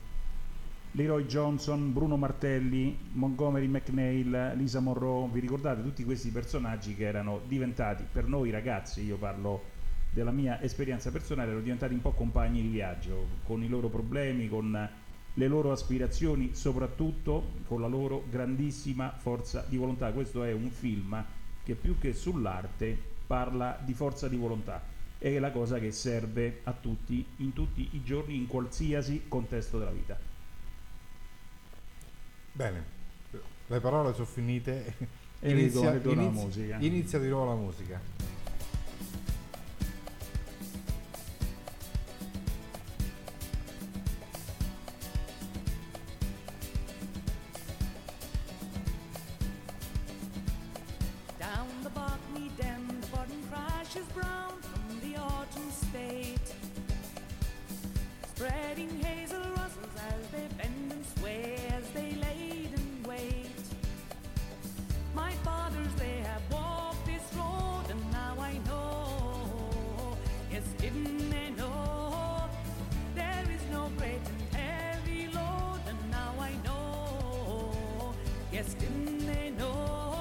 [0.92, 7.42] Leroy Johnson, Bruno Martelli, Montgomery McNeil, Lisa Monroe, vi ricordate tutti questi personaggi che erano
[7.46, 9.62] diventati per noi ragazzi, io parlo
[10.10, 14.48] della mia esperienza personale, erano diventati un po' compagni di viaggio, con i loro problemi,
[14.48, 14.88] con
[15.32, 20.10] le loro aspirazioni, soprattutto con la loro grandissima forza di volontà.
[20.10, 21.24] Questo è un film
[21.62, 24.82] che più che sull'arte parla di forza di volontà.
[25.16, 29.92] È la cosa che serve a tutti, in tutti i giorni, in qualsiasi contesto della
[29.92, 30.29] vita.
[32.52, 32.84] Bene,
[33.66, 34.94] le parole sono finite.
[35.42, 36.76] E la musica.
[36.80, 38.00] Inizia di nuovo la musica.
[70.92, 72.48] Didn't they know?
[73.14, 78.14] There is no great and heavy load, and now I know.
[78.52, 80.16] Yes, didn't they know?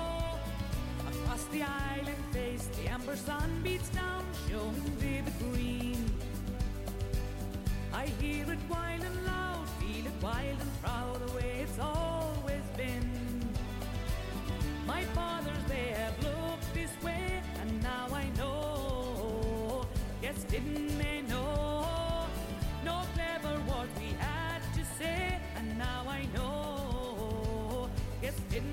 [1.07, 6.11] Across the island face, the amber sun beats down, showing vivid green.
[7.93, 12.63] I hear it wild and loud, feel it wild and proud, the way it's always
[12.78, 13.09] been.
[14.86, 18.78] My fathers, they have looked this way, and now I know.
[20.30, 22.27] Yes, didn't they know?
[22.86, 27.89] No clever words we had to say, and now I know.
[28.21, 28.68] Yes, didn't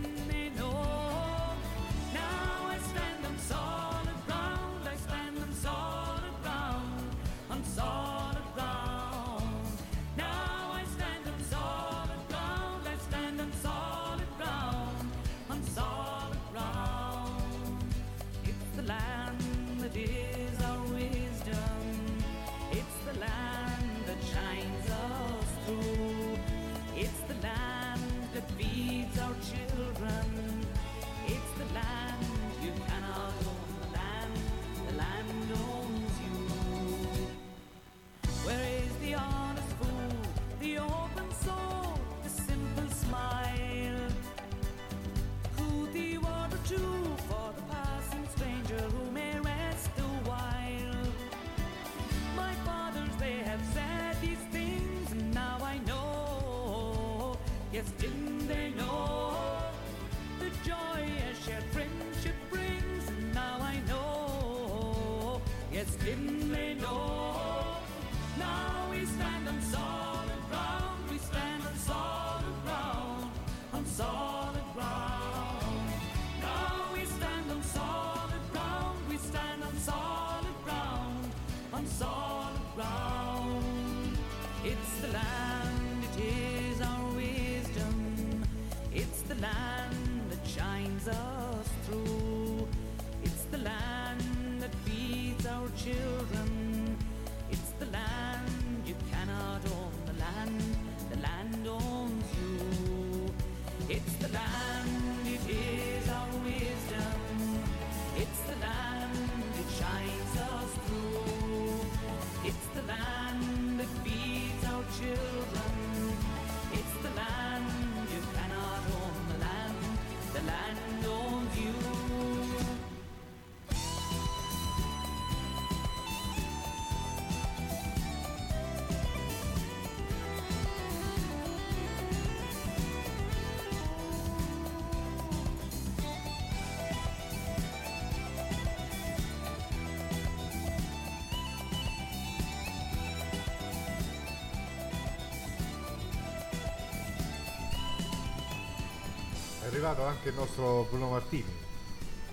[149.87, 151.49] Arrivato anche il nostro Bruno Martini.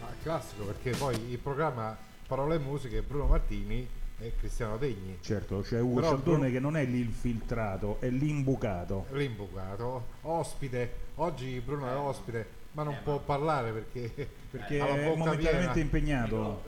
[0.02, 1.96] Ah, classico perché poi il programma
[2.26, 3.88] Parole e Musiche Bruno Martini
[4.18, 5.20] e Cristiano Degni.
[5.22, 9.06] Certo, c'è Ugo Però Cialdone Bruno- che non è l'infiltrato, è l'imbucato.
[9.12, 10.92] L'imbucato, ospite.
[11.16, 15.80] Oggi Bruno è ospite, ma non può parlare perché, Perché ha la è momentaneamente piena.
[15.80, 16.36] impegnato.
[16.36, 16.62] No,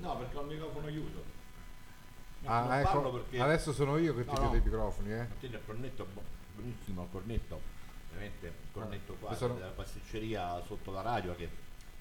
[0.00, 1.22] no, perché ho il microfono chiuso.
[2.40, 4.56] No, Ah, non ecco, parlo perché- adesso sono io che ti No, chiudo no.
[4.56, 5.26] i microfoni, eh.
[5.40, 6.06] Tieni il cornetto,
[6.54, 7.51] buonissimo il cornetto,
[8.22, 11.48] veramente il cornetto qua sono- della pasticceria sotto la radio che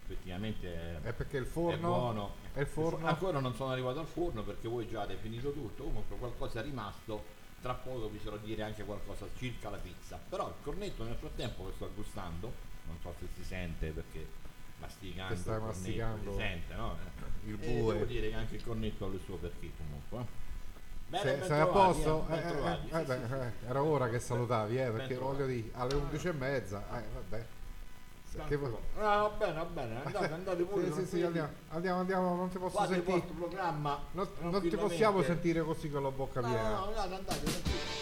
[0.03, 2.34] effettivamente è, È perché il forno- è buono.
[2.53, 5.84] è il forno- Ancora non sono arrivato al forno perché voi già avete finito tutto,
[5.84, 7.24] comunque qualcosa è rimasto,
[7.61, 10.19] tra poco vi sarò dire anche qualcosa circa la pizza.
[10.30, 12.51] Però il cornetto nel frattempo che sto gustando,
[12.88, 14.39] non so se si sente perché
[14.80, 16.97] masticando cornetto masticando si sente, no?
[17.45, 17.93] il E bue.
[17.93, 20.39] devo dire che anche il cornetto ha il suo perché comunque.
[21.12, 21.18] Eh.
[21.18, 22.26] Bene, Se- ben sei a posto?
[22.30, 23.34] eh, Eh, eh, eh, sì, sì, sì.
[23.34, 27.45] eh, era ora che salutavi, eh, perché voglio dire, alle 11 e mezza, eh, vabbè.
[28.47, 28.68] Che va.
[28.97, 30.86] Ah, va bene, va bene, andate, andate pure.
[30.93, 33.24] Sì, sì, sì, andiamo, andiamo, andiamo, non ti posso sentire.
[34.12, 36.70] Non, non ti possiamo sentire così con la bocca No, piena.
[36.70, 38.01] no, andate, andate,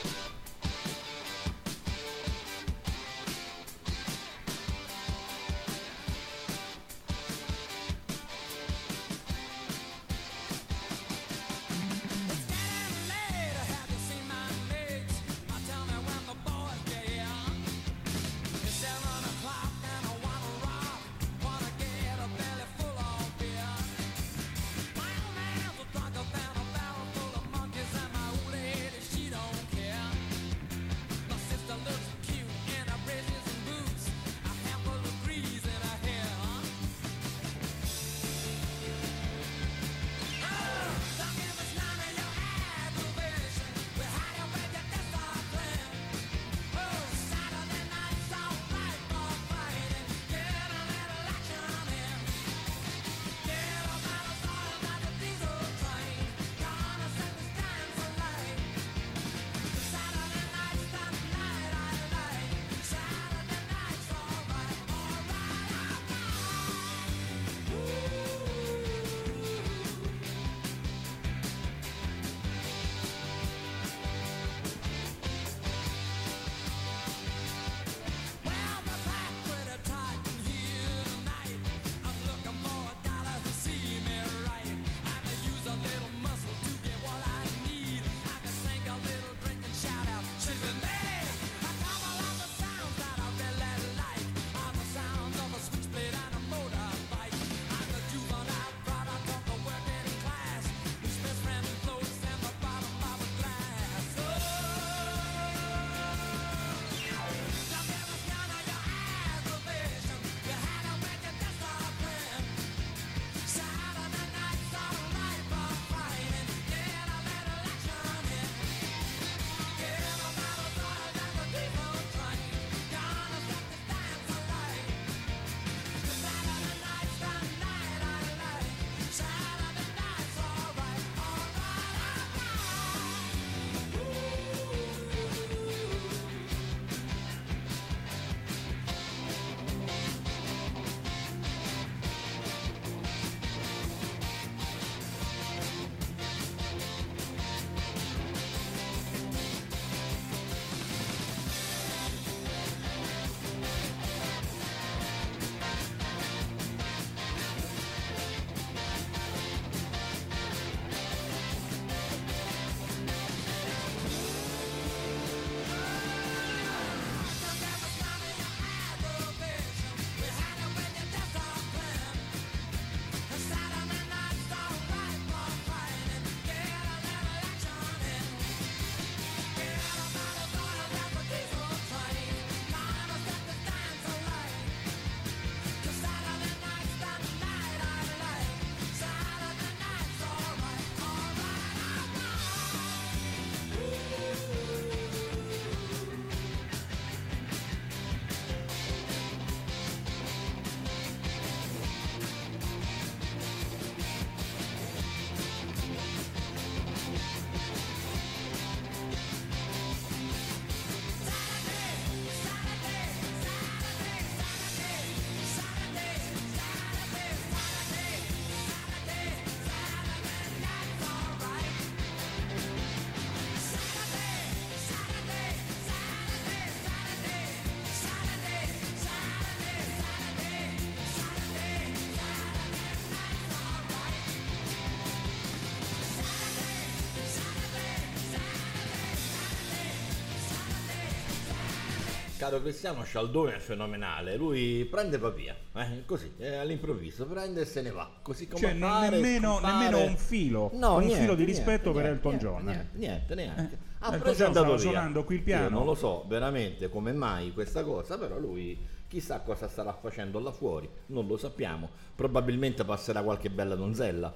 [242.49, 247.65] caro Cristiano Scialdone è fenomenale, lui prende va via, eh, così, eh, all'improvviso, prende e
[247.65, 249.73] se ne va, così come Cioè, appare, nemmeno, scompare.
[249.89, 252.63] nemmeno un filo, No, un niente, filo di niente, rispetto per niente, Elton niente, John.
[252.65, 253.77] Niente, niente, neanche.
[253.99, 255.69] Ha Elton preso e è John stava suonando qui il Io piano.
[255.69, 258.77] non lo so veramente come mai questa cosa, però lui
[259.07, 261.89] chissà cosa starà facendo là fuori, non lo sappiamo.
[262.15, 264.33] Probabilmente passerà qualche bella donzella.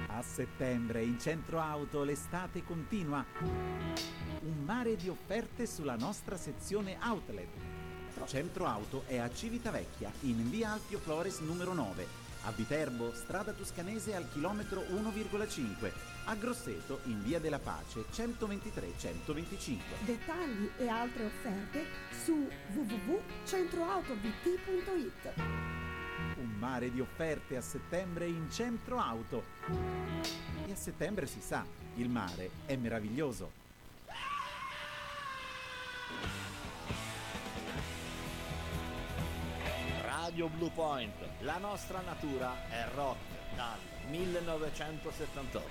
[0.08, 3.24] A settembre in centro auto l'estate continua.
[4.42, 7.50] Un mare di offerte sulla nostra sezione outlet.
[8.26, 12.19] Centro auto è a Civitavecchia in via Alpio Flores numero 9.
[12.44, 15.92] A Viterbo, strada toscanese al chilometro 1,5.
[16.26, 19.80] A Grosseto in via della Pace 123-125.
[20.06, 21.86] Dettagli e altre offerte
[22.24, 25.34] su www.centroautovt.it.
[26.38, 29.44] Un mare di offerte a settembre in centro auto.
[30.66, 31.66] E a settembre si sa,
[31.96, 33.58] il mare è meraviglioso.
[40.02, 43.18] Radio Blue Point, la nostra natura è rock
[43.56, 43.78] dal
[44.10, 45.68] 1978.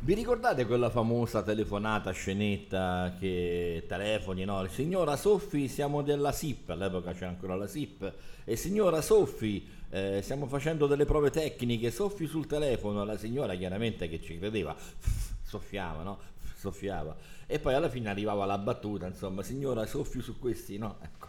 [0.00, 4.66] Vi ricordate quella famosa telefonata scenetta che telefoni, no?
[4.66, 8.12] Signora Soffi, siamo della SIP, all'epoca c'era ancora la SIP,
[8.44, 14.08] e signora Soffi, eh, stiamo facendo delle prove tecniche, Soffi sul telefono, la signora chiaramente
[14.08, 14.74] che ci credeva,
[15.46, 16.18] soffiava, no?
[16.58, 17.14] Soffiava.
[17.46, 20.96] E poi alla fine arrivava la battuta, insomma, signora Soffi su questi, no?
[21.00, 21.28] Ecco.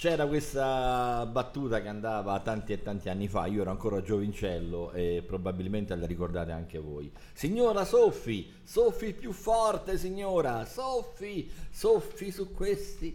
[0.00, 5.22] C'era questa battuta che andava tanti e tanti anni fa, io ero ancora giovincello e
[5.26, 7.12] probabilmente la ricordate anche voi.
[7.34, 13.14] Signora Soffi, Soffi più forte signora, Soffi, Soffi su questi.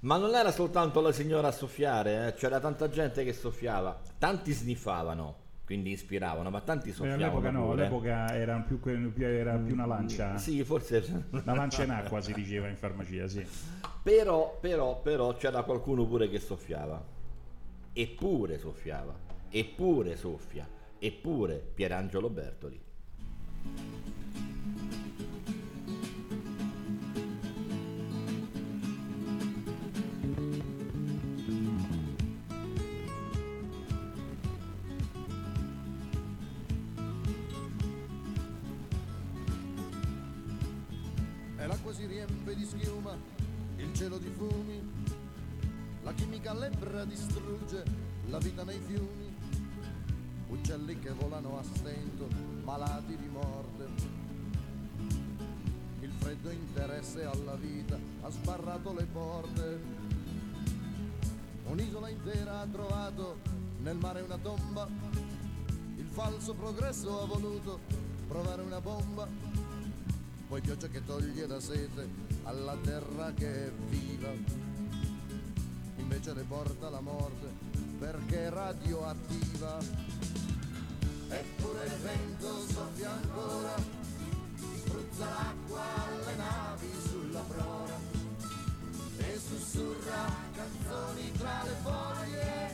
[0.00, 4.52] Ma non era soltanto la signora a soffiare, eh, c'era tanta gente che soffiava, tanti
[4.52, 7.24] sniffavano, quindi ispiravano, ma tanti soffiavano.
[7.24, 7.80] all'epoca no, pure.
[7.80, 8.80] all'epoca era più,
[9.18, 10.36] era più una lancia.
[10.36, 13.46] Sì, forse Una lancia in acqua si diceva in farmacia, sì.
[14.02, 17.02] Però, però, però c'era qualcuno pure che soffiava.
[17.92, 19.14] Eppure soffiava.
[19.50, 20.68] Eppure soffia.
[20.98, 22.80] Eppure Pierangelo Bertoli.
[42.02, 43.16] Si riempie di schiuma,
[43.76, 44.82] il cielo di fumi,
[46.02, 47.84] la chimica lebbra distrugge
[48.26, 49.32] la vita nei fiumi,
[50.48, 52.26] uccelli che volano a stento,
[52.64, 53.88] malati di morte.
[56.00, 59.80] Il freddo interesse alla vita ha sbarrato le porte.
[61.66, 63.36] Un'isola intera ha trovato
[63.80, 64.88] nel mare una tomba.
[65.98, 67.78] Il falso progresso ha voluto
[68.26, 69.51] provare una bomba
[70.52, 72.06] poi pioggia che toglie la sete
[72.42, 74.28] alla terra che è viva,
[75.96, 77.46] invece le porta la morte
[77.98, 79.78] perché è radioattiva.
[81.30, 83.76] Eppure il vento soffia ancora,
[84.76, 87.98] spruzza l'acqua alle navi sulla prora
[89.20, 92.70] e sussurra canzoni tra le foglie,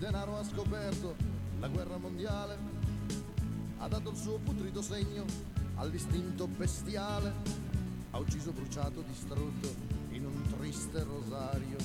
[0.00, 1.14] denaro ha scoperto
[1.60, 2.56] la guerra mondiale,
[3.76, 5.26] ha dato il suo putrido segno
[5.74, 7.30] all'istinto bestiale,
[8.10, 9.68] ha ucciso, bruciato, distrutto
[10.12, 11.76] in un triste rosario.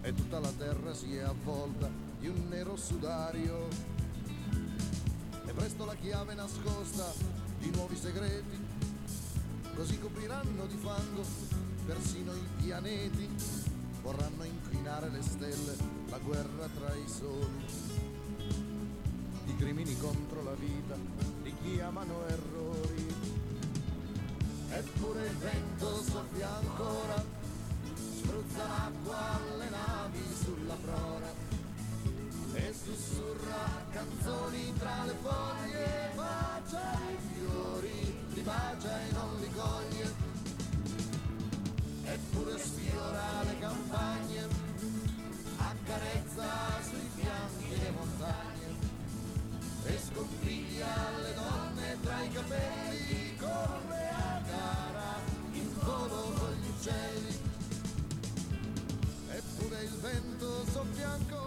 [0.00, 3.68] E tutta la terra si è avvolta di un nero sudario.
[5.44, 7.12] E presto la chiave nascosta
[7.58, 8.58] di nuovi segreti,
[9.74, 11.22] così copriranno di fango
[11.84, 13.28] persino i pianeti
[14.02, 15.76] vorranno inclinare le stelle,
[16.28, 17.64] guerra tra i soli.
[19.46, 20.94] I crimini contro la vita
[21.42, 23.14] li chiamano errori.
[24.70, 27.24] Eppure il vento soffia ancora,
[27.94, 31.32] spruzza l'acqua alle navi sulla prora
[32.52, 40.28] e sussurra canzoni tra le foglie, bacia i fiori, li bacia e non li coglie
[42.10, 44.27] eppure sfiora le campagne,
[45.88, 48.76] accarezza sui fianchi le montagne
[49.84, 55.14] e sconfiglia le donne tra i capelli, corre a gara
[55.52, 57.40] in volo con gli uccelli,
[59.30, 61.37] eppure il vento soffia ancora.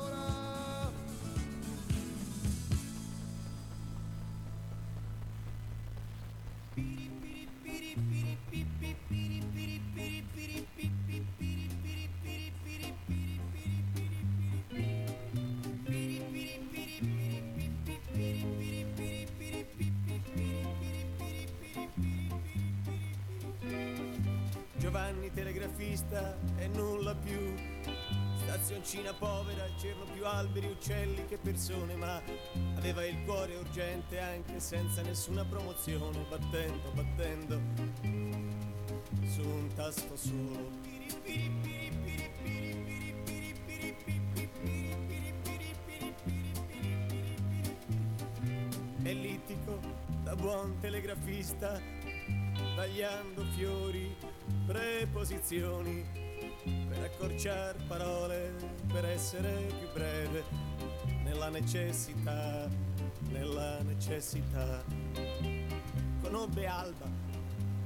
[26.12, 27.56] Telegrafista e nulla più.
[28.36, 32.22] Stazioncina povera, c'erano più alberi, uccelli che persone, ma
[32.76, 37.60] aveva il cuore urgente anche senza nessuna promozione, battendo, battendo
[39.26, 40.90] su un tasto solo.
[49.04, 49.80] Ellittico,
[50.24, 51.80] da buon telegrafista,
[52.76, 54.16] tagliando fiori,
[54.66, 56.06] preposizioni,
[56.88, 58.54] per accorciare parole,
[58.92, 60.44] per essere più breve,
[61.24, 62.68] nella necessità,
[63.30, 64.84] nella necessità.
[66.22, 67.10] Conobbe Alba,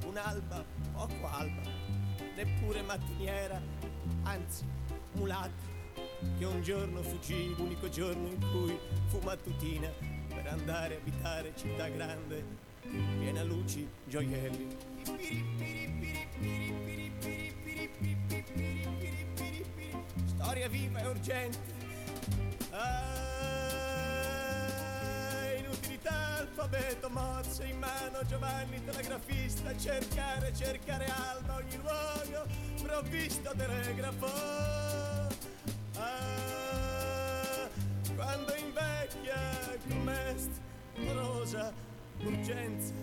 [0.04, 1.62] un'alba poco alba,
[2.34, 3.60] neppure mattiniera,
[4.24, 4.64] anzi
[5.12, 5.74] mulatta,
[6.38, 9.88] che un giorno fuggì, l'unico giorno in cui fu mattutina,
[10.28, 12.44] per andare a abitare città grande,
[13.18, 14.76] piena luci, gioielli.
[20.26, 21.74] Storia viva e urgente.
[22.70, 23.06] Ah,
[25.58, 32.46] inutilità, alfabeto, morse in mano, Giovanni telegrafista, cercare, cercare alba, ogni luogo,
[32.82, 34.32] provvisto telegrafo.
[35.96, 37.68] Ah,
[38.14, 40.50] quando invecchia, comest,
[41.12, 41.72] rosa,
[42.24, 42.94] urgenza,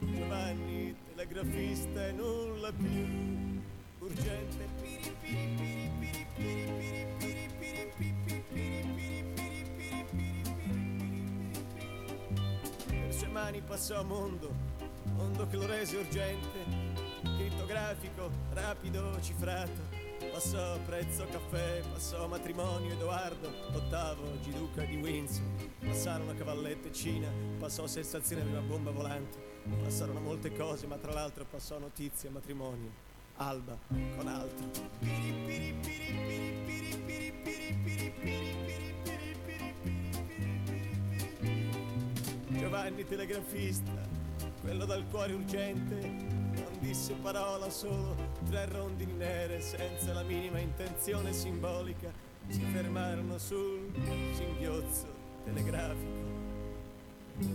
[0.00, 3.60] Giovanni telegrafista e nulla più
[3.98, 4.68] urgente.
[4.80, 8.14] Piri, piri, piri, piri, piri, piri, piri, piri, piri,
[8.54, 10.84] piri, piri, piri, piri,
[11.76, 12.06] piri,
[12.86, 14.54] Per sue mani passò mondo,
[15.16, 16.58] mondo che lo rese urgente,
[17.36, 19.97] crittografico, rapido, cifrato.
[20.18, 25.44] Passò prezzo caffè, passò matrimonio Edoardo, ottavo Giduca di Windsor.
[25.78, 29.38] Passarono cavallette Cina, passò sensazione di una bomba volante.
[29.82, 32.90] Passarono molte cose, ma tra l'altro passò notizia, matrimonio,
[33.36, 33.78] alba
[34.16, 34.70] con altro.
[42.48, 43.92] Giovanni telegrafista,
[44.60, 51.32] quello dal cuore urgente, non disse parola solo tre rondini nere senza la minima intenzione
[51.32, 52.10] simbolica.
[52.48, 53.90] Si fermarono sul
[54.32, 55.06] singhiozzo
[55.44, 56.26] telegrafico.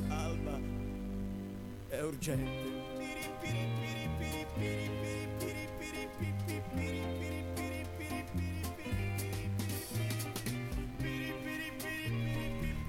[0.09, 0.59] Alba
[1.87, 2.81] è urgente.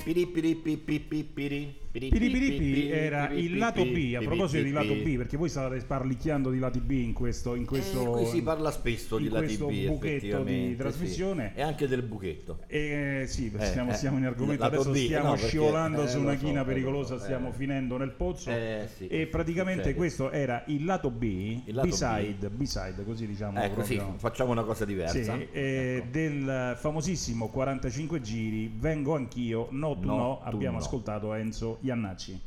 [0.04, 6.50] Piri, Piripiripi era il lato B, a proposito di lato B, perché voi state sparlicchiando
[6.50, 7.54] di lati B in questo...
[7.54, 11.52] In eh, questo eh, si parla spesso di lati B, In questo buchetto di trasmissione.
[11.54, 11.60] Sì.
[11.60, 12.58] E anche del buchetto.
[12.66, 16.10] Eh, sì, eh, siamo, eh, siamo in argomento, adesso B, eh, stiamo no, scivolando perché,
[16.10, 18.50] su una china so, pericolosa, stiamo finendo nel pozzo.
[18.96, 21.22] Sì, e praticamente questo era il lato B,
[21.64, 23.62] il lato B-side, B-side, così diciamo.
[23.62, 25.38] Ecco, sì, facciamo una cosa diversa.
[25.38, 26.08] Ecco.
[26.10, 32.40] Del famosissimo 45 giri, vengo anch'io, no tu no, abbiamo ascoltato Enzo Iannacci.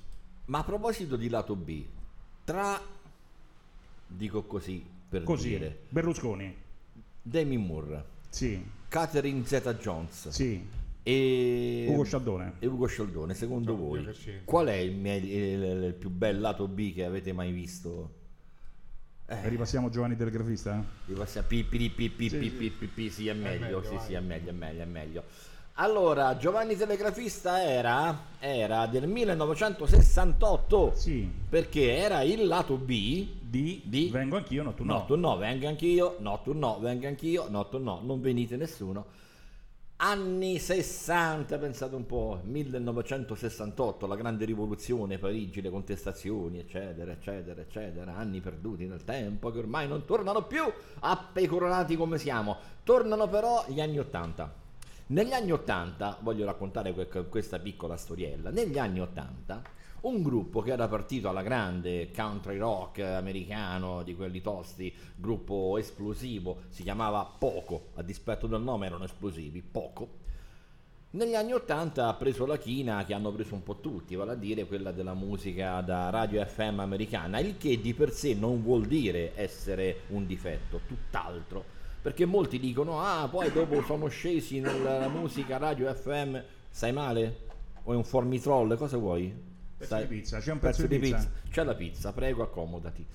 [0.45, 1.83] Ma a proposito di lato B,
[2.43, 2.79] tra,
[4.07, 6.55] dico così per Così, dire, Berlusconi,
[7.21, 10.65] Demi Moore, sì, Catherine Zeta-Jones sì,
[11.03, 12.53] e Ugo Scialdone.
[12.59, 16.67] e Ugo Scialdone, secondo Oddio, voi qual è il, me- il- il più bel lato
[16.67, 18.13] B che avete mai visto?
[19.29, 20.81] Eh, Ripassiamo Giovanni del Grafista?
[21.05, 22.55] Ripassiamo pi pi pi pi Sì, pi sì.
[22.55, 24.05] pi pi pi, sì è meglio, meglio, sì vai.
[24.05, 25.23] sì è meglio, è meglio, è meglio.
[25.79, 34.09] Allora, Giovanni Telegrafista era, era del 1968 Sì, perché era il lato B di, di
[34.09, 34.93] Vengo anch'io, no tu no.
[34.93, 38.57] no, tu no, venga anch'io, no, tu no, venga anch'io, no, tu no, non venite
[38.57, 39.05] nessuno.
[39.97, 48.15] Anni 60, pensate un po', 1968, la grande rivoluzione, Parigi, le contestazioni, eccetera, eccetera, eccetera,
[48.15, 50.63] anni perduti nel tempo che ormai non tornano più,
[51.01, 52.57] appecoronati come siamo.
[52.83, 54.65] Tornano però gli anni 80.
[55.09, 59.61] Negli anni 80, voglio raccontare que- questa piccola storiella, negli anni 80
[60.01, 66.63] un gruppo che era partito alla grande country rock americano di quelli tosti, gruppo esplosivo,
[66.67, 70.25] si chiamava Poco, a dispetto del nome erano esplosivi, Poco.
[71.11, 74.35] Negli anni 80 ha preso la china che hanno preso un po' tutti, vale a
[74.35, 78.85] dire quella della musica da radio FM americana, il che di per sé non vuol
[78.85, 81.76] dire essere un difetto, tutt'altro.
[82.07, 86.37] Perché molti dicono, ah, poi dopo sono scesi nella musica radio FM,
[86.69, 87.39] stai male?
[87.83, 89.29] O è un formitroll, cosa vuoi?
[89.77, 91.29] Pezzo di pizza, c'è un pezzo di pizza?
[91.49, 93.05] C'è la pizza, prego, accomodati.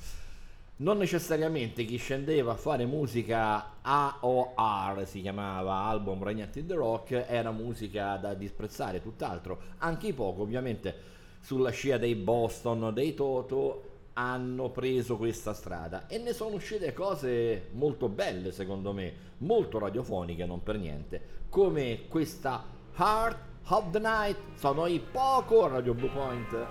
[0.76, 7.12] Non necessariamente chi scendeva a fare musica AOR, si chiamava Album Regnanti in the Rock,
[7.27, 9.59] era musica da disprezzare, tutt'altro.
[9.78, 10.94] Anche i poco, ovviamente,
[11.40, 17.68] sulla scia dei Boston, dei Toto, hanno preso questa strada e ne sono uscite cose
[17.72, 22.64] molto belle, secondo me, molto radiofoniche, non per niente, come questa
[22.97, 24.39] Heart of the Night.
[24.55, 26.66] Sono i poco Radio Blue Point.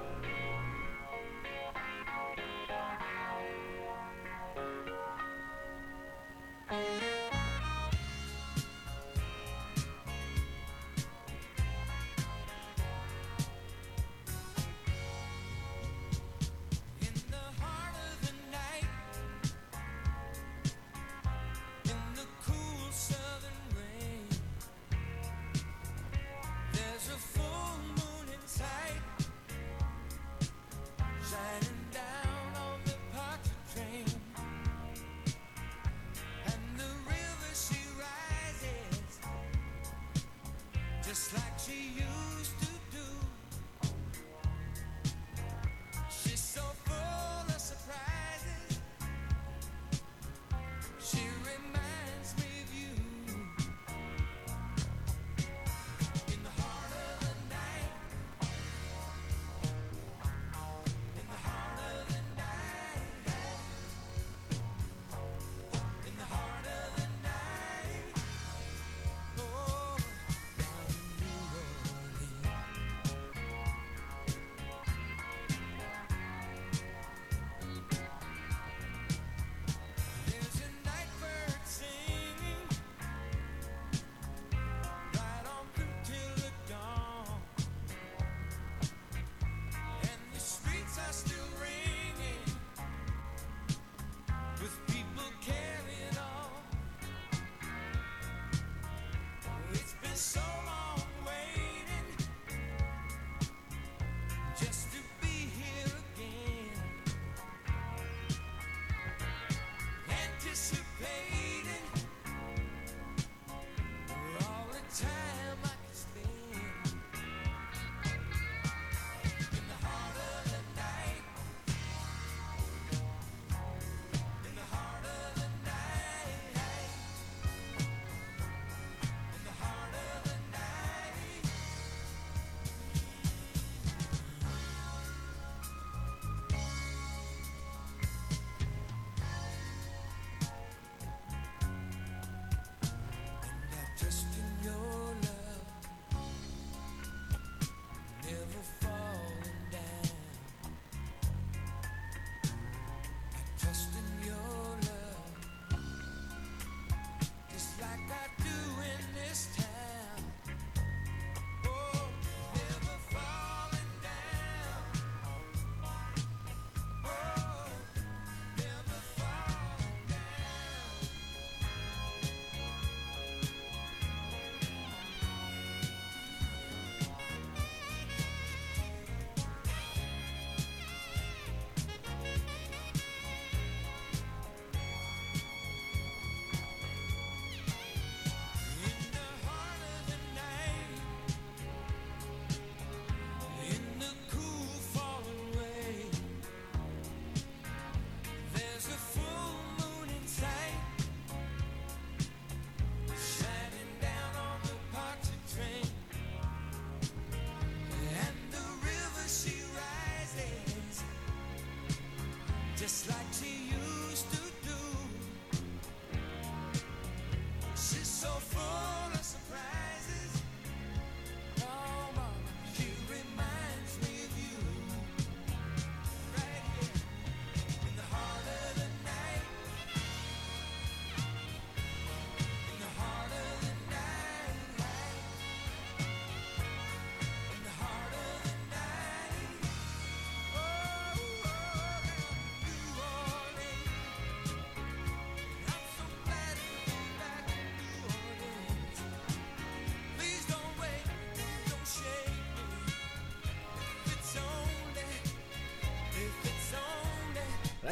[6.69, 7.20] In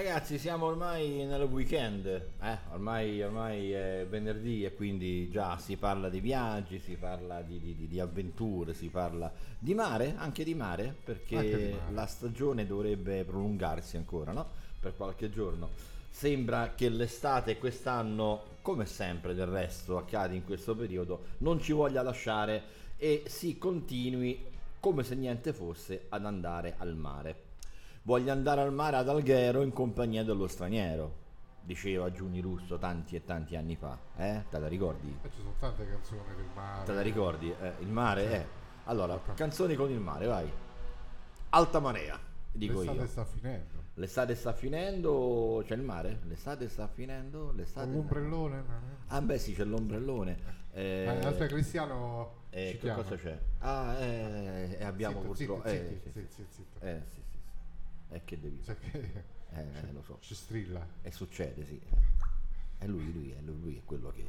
[0.01, 2.57] Ragazzi, siamo ormai nel weekend, eh?
[2.71, 7.85] ormai, ormai è venerdì e quindi già si parla di viaggi, si parla di, di-
[7.85, 11.91] di- avventure, si parla di mare, anche di mare, perché di mare.
[11.91, 14.47] la stagione dovrebbe prolungarsi ancora, no?
[14.79, 15.71] Per qualche giorno.
[16.09, 22.01] Sembra che l'estate quest'anno, come sempre del resto accade in questo periodo, non ci voglia
[22.03, 22.63] lasciare
[22.95, 24.45] e si continui
[24.79, 27.48] come se niente fosse ad andare al mare.
[28.03, 31.15] Voglio andare al mare ad Alghero in compagnia dello straniero,
[31.61, 33.97] diceva Giuni Russo tanti e tanti anni fa.
[34.17, 34.45] Eh?
[34.49, 35.15] Te la ricordi?
[35.21, 36.85] E ci sono tante canzoni del mare.
[36.85, 37.51] Te la ricordi?
[37.61, 38.33] Eh, il mare Sì.
[38.33, 38.45] è.
[38.85, 40.51] Allora, canzoni con il mare, vai.
[41.49, 42.17] Alta marea,
[42.51, 43.07] dico L'estate io.
[43.07, 43.77] sta finendo.
[43.95, 46.19] L'estate sta finendo, c'è il mare?
[46.23, 47.85] L'estate sta finendo, l'estate...
[47.87, 48.63] Con l'ombrellone.
[49.07, 50.57] Ah beh sì, c'è l'ombrellone.
[50.71, 53.37] Eh, Eh, Altre Cristiano eh, che cosa c'è?
[53.59, 55.67] Ah, eh, e abbiamo Zitto, purtroppo...
[55.67, 57.18] zitto, eh, zitto, zitto, zitto.
[58.11, 58.15] Eh.
[58.15, 58.77] E che devi fare?
[58.79, 60.17] che- Eh, cioè, lo so.
[60.21, 60.85] ci strilla.
[61.01, 61.79] E succede, sì.
[62.77, 64.23] È lui, lui, è lui, lui è quello che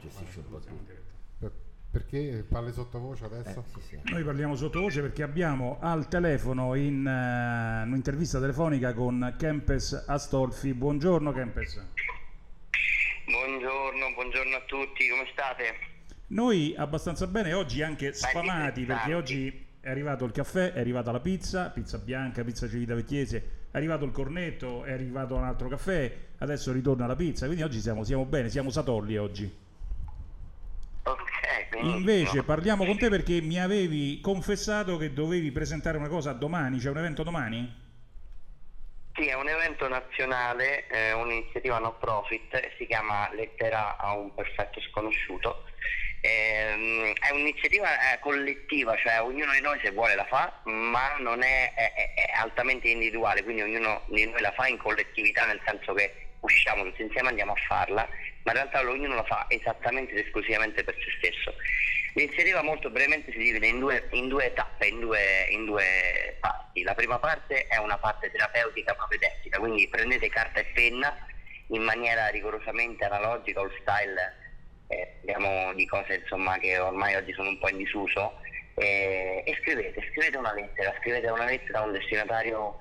[0.00, 0.92] gestisce un po' tutto.
[1.38, 1.52] Per-
[1.90, 3.60] perché parli sottovoce adesso?
[3.60, 4.00] Eh, sì, sì.
[4.10, 10.74] Noi parliamo sottovoce perché abbiamo al telefono in eh, un'intervista telefonica con Kempes Astolfi.
[10.74, 11.80] Buongiorno Kempes.
[13.26, 15.64] Buongiorno, buongiorno a tutti, come state?
[16.28, 21.20] Noi abbastanza bene, oggi anche sfamati perché oggi è arrivato il caffè, è arrivata la
[21.20, 26.10] pizza, pizza bianca, pizza Civita Vecchiese, è arrivato il cornetto, è arrivato un altro caffè,
[26.38, 29.54] adesso ritorna la pizza, quindi oggi siamo, siamo bene, siamo satolli oggi.
[31.02, 31.96] Ok, benissimo.
[31.98, 36.88] Invece parliamo con te perché mi avevi confessato che dovevi presentare una cosa domani, c'è
[36.88, 37.82] un evento domani?
[39.12, 44.80] Sì, è un evento nazionale, è un'iniziativa no profit, si chiama Lettera a un perfetto
[44.80, 45.64] sconosciuto.
[46.26, 51.42] Ehm, è un'iniziativa eh, collettiva, cioè ognuno di noi se vuole la fa, ma non
[51.42, 55.92] è, è- è- altamente individuale, quindi ognuno di noi la fa in collettività, nel senso
[55.92, 58.08] che usciamo tutti insieme e andiamo a farla,
[58.44, 61.54] ma in realtà ognuno la fa esattamente ed esclusivamente per se stesso.
[62.14, 66.82] L'iniziativa molto brevemente si divide in due, in due tappe, in due, in due parti.
[66.84, 71.14] La prima parte è una parte terapeutica propedeutica, quindi prendete carta e penna
[71.68, 74.43] in maniera rigorosamente analogica o style
[74.88, 78.40] eh, diciamo, di cose insomma, che ormai oggi sono un po' in disuso.
[78.76, 82.76] Eh, e scrivete, scrivete una lettera, scrivete una lettera a un destinatario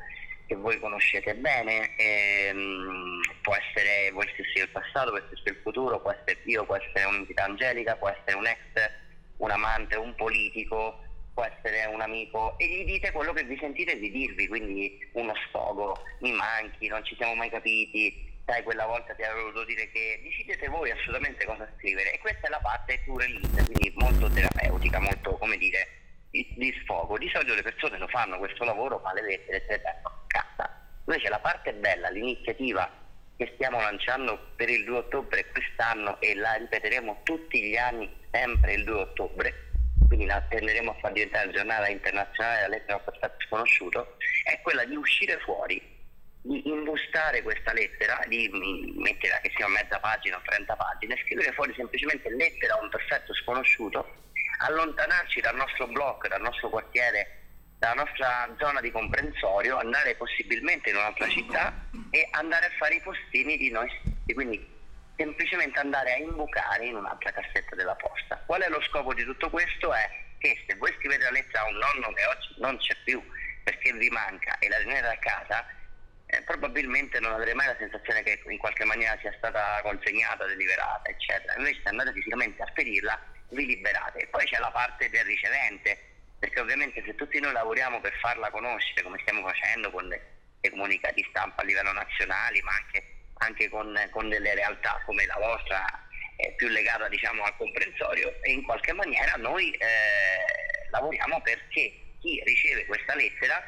[0.48, 6.02] che voi conoscete bene, ehm, può essere voi stessi del passato, può essere il futuro,
[6.02, 8.92] può essere Dio, può essere un'entità angelica, può essere un ex,
[9.38, 11.00] un amante, un politico,
[11.34, 15.34] può essere un amico e gli dite quello che vi sentite di dirvi, quindi uno
[15.48, 19.90] sfogo, mi manchi, non ci siamo mai capiti, sai quella volta ti avevo voluto dire
[19.92, 24.30] che decidete voi assolutamente cosa scrivere e questa è la parte to release, quindi molto
[24.30, 25.88] terapeutica, molto come dire
[26.30, 27.18] di, di sfogo.
[27.18, 29.82] Di solito le persone lo fanno questo lavoro, ma le lettere se
[30.28, 30.88] casa.
[31.06, 32.90] Invece la parte bella, l'iniziativa
[33.36, 38.74] che stiamo lanciando per il 2 ottobre quest'anno e la ripeteremo tutti gli anni sempre
[38.74, 39.72] il 2 ottobre,
[40.08, 44.60] quindi la tenderemo a far diventare la giornata internazionale della lettera al perfetto sconosciuto, è
[44.62, 45.93] quella di uscire fuori,
[46.44, 48.50] di imbustare questa lettera, di
[48.98, 53.34] metterla che sia mezza pagina o 30 pagine, scrivere fuori semplicemente lettera a un perfetto
[53.34, 54.14] sconosciuto,
[54.60, 57.40] allontanarci dal nostro blocco, dal nostro quartiere,
[57.80, 61.74] dalla nostra zona di comprensorio, andare possibilmente in un'altra città
[62.12, 64.72] e andare a fare i postini di noi stessi, quindi
[65.16, 68.42] semplicemente andare a imbucare in un'altra cassetta della posta.
[68.46, 69.94] Qual è lo scopo di tutto questo?
[69.94, 70.10] È
[70.40, 73.24] che se voi scrivete la lettera a un nonno che oggi non c'è più
[73.64, 75.66] perché vi manca e la tenete a casa,
[76.34, 81.10] eh, probabilmente non avrete mai la sensazione che in qualche maniera sia stata consegnata, deliberata,
[81.10, 81.56] eccetera.
[81.58, 83.20] Invece se andate fisicamente a spedirla,
[83.50, 84.20] vi liberate.
[84.20, 85.98] E poi c'è la parte del ricevente,
[86.40, 90.72] perché ovviamente se tutti noi lavoriamo per farla conoscere, come stiamo facendo con le- dei
[90.72, 93.04] comunicati stampa a livello nazionale, ma anche,
[93.40, 95.86] anche con, con delle realtà come la vostra,
[96.38, 102.42] eh, più legata diciamo al comprensorio, e in qualche maniera noi eh, lavoriamo perché chi
[102.46, 103.62] riceve questa lettera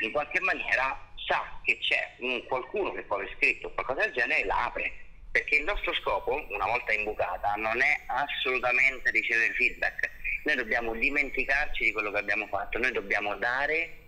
[0.00, 4.44] in qualche maniera sa che c'è un qualcuno che poi ha scritto qualcosa del genere
[4.44, 4.92] la apre.
[5.30, 10.10] Perché il nostro scopo, una volta imbucata, non è assolutamente ricevere feedback.
[10.44, 14.06] Noi dobbiamo dimenticarci di quello che abbiamo fatto, noi dobbiamo dare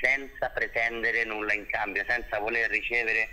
[0.00, 3.28] senza pretendere nulla in cambio, senza voler ricevere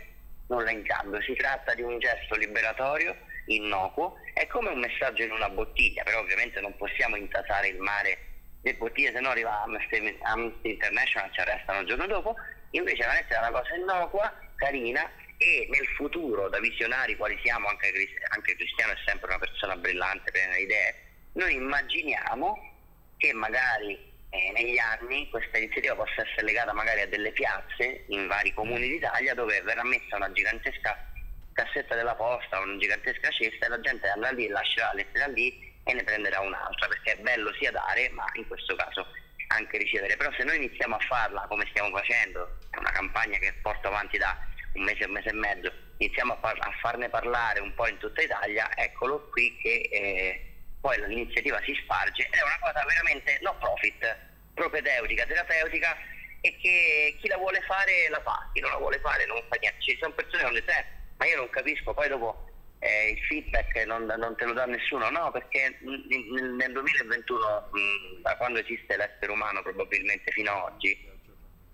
[0.48, 1.22] nulla in cambio.
[1.22, 6.20] Si tratta di un gesto liberatorio, innocuo, è come un messaggio in una bottiglia, però
[6.20, 8.18] ovviamente non possiamo intasare il mare
[8.62, 12.36] le bottiglie, se no arriva Amnesty, Amnesty International, ci arrestano il giorno dopo.
[12.72, 17.68] Invece la lettera è una cosa innocua, carina e nel futuro, da visionari quali siamo,
[17.68, 17.92] anche,
[18.30, 20.96] anche Cristiano è sempre una persona brillante, piena di idee,
[21.34, 22.78] noi immaginiamo
[23.18, 23.98] che magari
[24.30, 28.88] eh, negli anni questa iniziativa possa essere legata magari a delle piazze in vari comuni
[28.88, 31.08] d'Italia dove verrà messa una gigantesca
[31.54, 35.74] cassetta della posta, una gigantesca cesta e la gente andrà lì, lascerà la lettera lì
[35.84, 39.08] e ne prenderà un'altra perché è bello sia dare ma in questo caso
[39.50, 40.16] anche ricevere.
[40.18, 44.18] Però se noi iniziamo a farla come stiamo facendo, è una campagna che porto avanti
[44.18, 44.38] da
[44.74, 47.98] un mese, un mese e mezzo, iniziamo a, par- a farne parlare un po' in
[47.98, 53.40] tutta Italia, eccolo qui che eh, poi l'iniziativa si sparge ed è una cosa veramente
[53.42, 54.18] no profit,
[54.54, 55.98] propedeutica, terapeutica
[56.42, 59.58] e che chi la vuole fare la fa, chi non la vuole fare non fa
[59.60, 59.82] niente.
[59.82, 62.49] Ci sono persone che non le serve, ma io non capisco, poi dopo
[62.80, 68.22] eh, il feedback non, non te lo dà nessuno, no, perché nel, nel 2021, mm,
[68.22, 71.08] da quando esiste l'essere umano probabilmente fino ad oggi,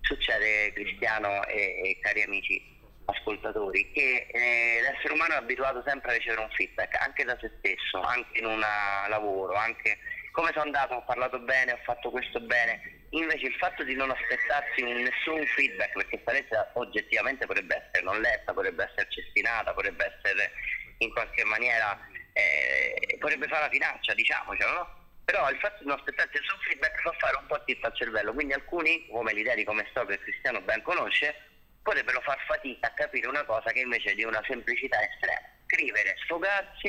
[0.00, 2.74] succede Cristiano e, e cari amici
[3.06, 7.52] ascoltatori che eh, l'essere umano è abituato sempre a ricevere un feedback anche da se
[7.58, 8.60] stesso, anche in un
[9.08, 9.98] lavoro, anche
[10.36, 13.06] come sono andato, ho parlato bene, ho fatto questo bene.
[13.10, 18.04] Invece il fatto di non aspettarsi un- nessun feedback, perché questa lettera oggettivamente potrebbe essere
[18.04, 20.52] non letta, potrebbe essere cestinata, potrebbe essere
[20.98, 21.98] in qualche maniera,
[22.32, 25.04] eh, potrebbe fare la finaccia, diciamocelo, no?
[25.24, 28.32] Però il fatto di non aspettarsi nessun feedback fa fare un po' tilt al cervello,
[28.32, 31.34] quindi alcuni, come l'idea di come sto che Cristiano ben conosce,
[31.82, 35.48] potrebbero far fatica a capire una cosa che invece è di una semplicità estrema.
[35.66, 36.88] Scrivere, sfogarsi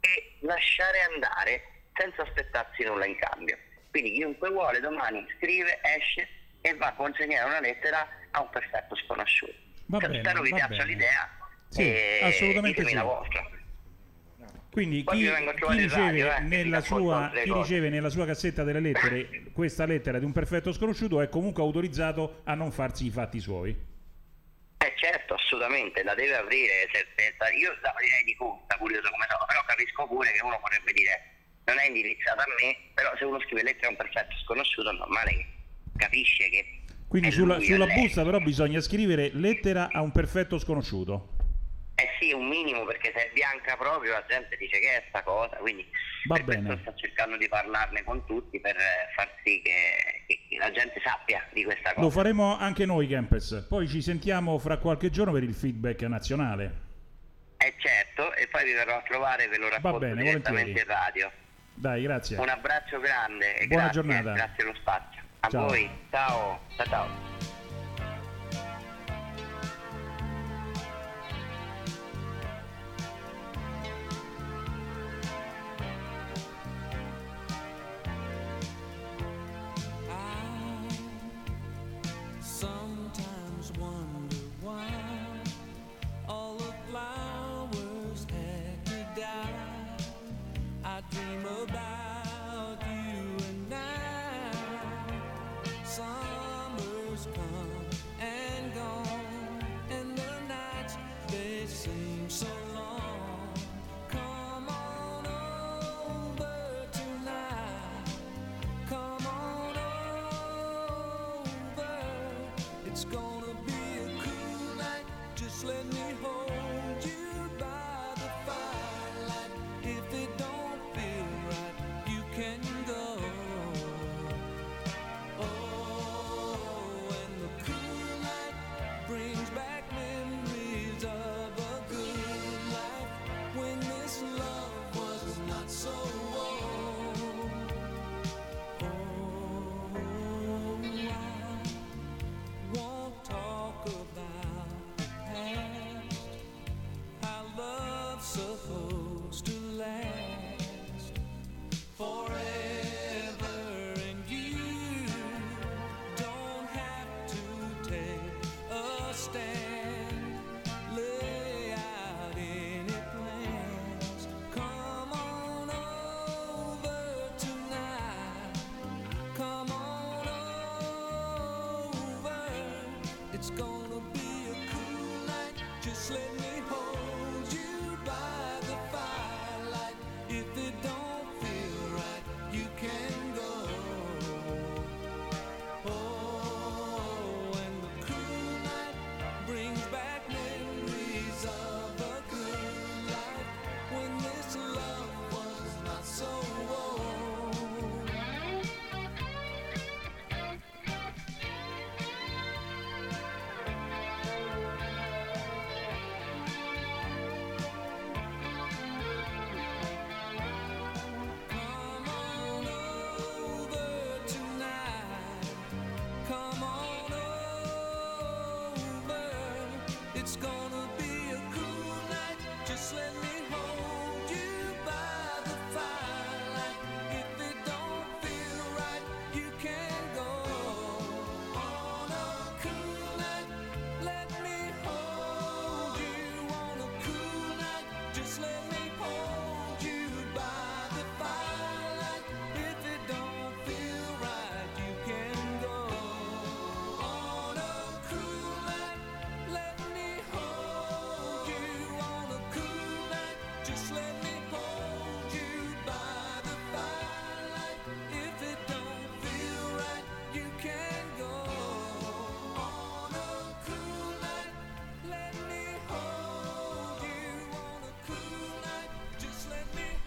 [0.00, 1.62] e lasciare andare
[1.94, 3.58] senza aspettarsi nulla in cambio.
[3.90, 6.28] Quindi chiunque vuole domani scrive, esce
[6.60, 9.54] e va a consegnare una lettera a un perfetto sconosciuto.
[9.86, 11.41] Va Spero bene, vi piaccia l'idea.
[11.72, 13.04] Sì, e assolutamente ditemi sì.
[13.06, 13.50] vostra.
[14.70, 15.30] Quindi chi, chi
[15.68, 20.24] riceve, radio, eh, nella sua, chi riceve nella sua cassetta delle lettere questa lettera di
[20.24, 23.70] un perfetto sconosciuto è comunque autorizzato a non farsi i fatti suoi.
[24.78, 27.06] Eh certo, assolutamente, la deve aprire, se-
[27.56, 31.32] io la aprirei di corsa, curioso come sono, però capisco pure che uno potrebbe dire
[31.64, 34.92] non è indirizzata a me, però se uno scrive lettera a un perfetto sconosciuto è
[34.94, 35.46] normale che
[35.96, 36.64] capisce che
[37.08, 41.40] Quindi sulla, sulla busta però bisogna scrivere lettera a un perfetto sconosciuto.
[41.94, 45.22] Eh sì, un minimo, perché se è bianca proprio la gente dice che è sta
[45.22, 45.86] cosa, quindi
[46.26, 46.66] Va per bene.
[46.66, 48.76] questo sto cercando di parlarne con tutti per
[49.14, 52.00] far sì che, che la gente sappia di questa cosa.
[52.00, 53.66] Lo faremo anche noi, Campes.
[53.68, 56.90] Poi ci sentiamo fra qualche giorno per il feedback nazionale.
[57.58, 60.80] Eh certo, e poi vi verrò a trovare ve lo racconto bene, direttamente volentieri.
[60.80, 61.30] in radio.
[61.74, 62.36] Dai, grazie.
[62.38, 64.32] Un abbraccio grande e Buona grazie, giornata.
[64.32, 65.22] grazie allo spazio.
[65.40, 65.66] A Ciao.
[65.66, 67.61] voi, ciao, ciao ciao.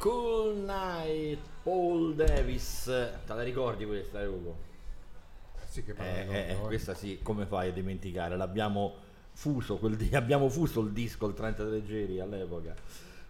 [0.05, 2.83] Cool Night, Paul Davis.
[2.83, 4.55] Te la ricordi questa, eh, Ugo?
[5.65, 8.37] Sì, che Eh, eh, questa sì, come fai a dimenticare?
[8.37, 8.97] L'abbiamo
[9.31, 12.75] fuso quel abbiamo fuso il disco il 33 giri all'epoca.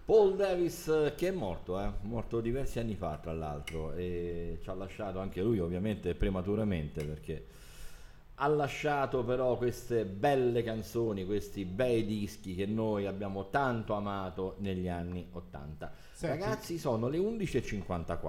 [0.03, 1.89] Paul Davis che è morto, eh?
[2.01, 7.45] morto diversi anni fa tra l'altro e ci ha lasciato anche lui ovviamente prematuramente perché
[8.35, 14.87] ha lasciato però queste belle canzoni, questi bei dischi che noi abbiamo tanto amato negli
[14.89, 15.93] anni 80.
[16.11, 16.39] Senti.
[16.39, 17.17] Ragazzi sono le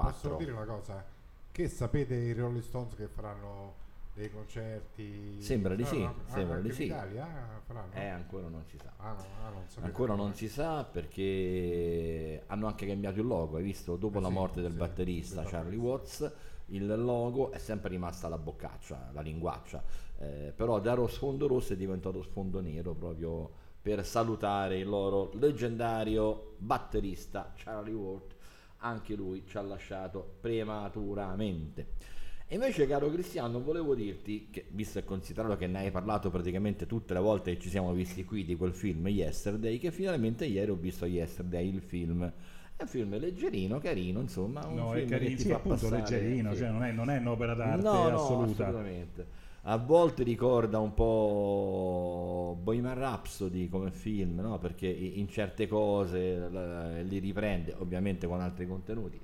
[0.00, 0.36] Posso 11.54.
[0.36, 1.04] dire una cosa?
[1.50, 3.74] Che sapete i Rolling Stones che faranno
[4.12, 5.40] dei concerti?
[5.40, 6.84] Sembra di sì, ah, sembra di in sì.
[6.84, 7.24] Italia?
[7.24, 7.92] Ah, faranno?
[7.94, 8.92] Eh, ancora non si sa.
[8.98, 9.64] Ah, no, ah, non.
[9.80, 13.96] Ancora non si sa perché hanno anche cambiato il logo, hai visto?
[13.96, 16.32] Dopo Eh la sì, morte del sì, batterista Charlie Watts,
[16.66, 19.82] il logo è sempre rimasta la boccaccia, la linguaccia,
[20.18, 26.54] eh, però da sfondo rosso è diventato sfondo nero proprio per salutare il loro leggendario
[26.58, 28.34] batterista Charlie Watts,
[28.78, 32.14] anche lui ci ha lasciato prematuramente.
[32.48, 36.86] E invece, caro Cristiano, volevo dirti, che, visto e considerato che ne hai parlato praticamente
[36.86, 40.70] tutte le volte che ci siamo visti qui di quel film Yesterday, che finalmente ieri
[40.70, 42.32] ho visto Yesterday, il film.
[42.76, 44.66] È un film leggerino, carino, insomma.
[44.66, 47.18] Un No, è film carino, che ti sì, appunto leggerino, cioè non è, non è
[47.18, 48.64] un'opera d'arte No, no, assoluta.
[48.66, 49.26] assolutamente.
[49.68, 54.58] A volte ricorda un po' Bohemian Rhapsody come film, no?
[54.58, 59.18] perché in certe cose li riprende, ovviamente con altri contenuti.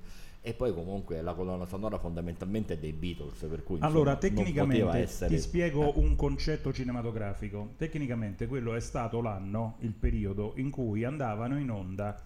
[0.45, 4.97] E poi comunque la colonna sonora fondamentalmente è dei Beatles, per cui insomma, Allora, tecnicamente
[4.97, 5.33] essere...
[5.33, 7.75] ti spiego un concetto cinematografico.
[7.77, 12.21] Tecnicamente quello è stato l'anno, il periodo in cui andavano in onda,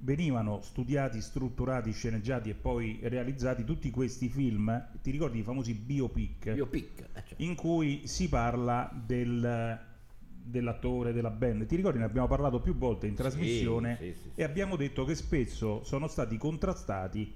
[0.00, 4.88] venivano studiati, strutturati, sceneggiati e poi realizzati tutti questi film.
[5.02, 6.52] Ti ricordi i famosi biopic?
[6.52, 7.42] Biopic, eh, certo.
[7.42, 9.78] In cui si parla del,
[10.42, 11.66] dell'attore, della band.
[11.66, 11.98] Ti ricordi?
[11.98, 16.08] Ne abbiamo parlato più volte in trasmissione sì, sì, e abbiamo detto che spesso sono
[16.08, 17.34] stati contrastati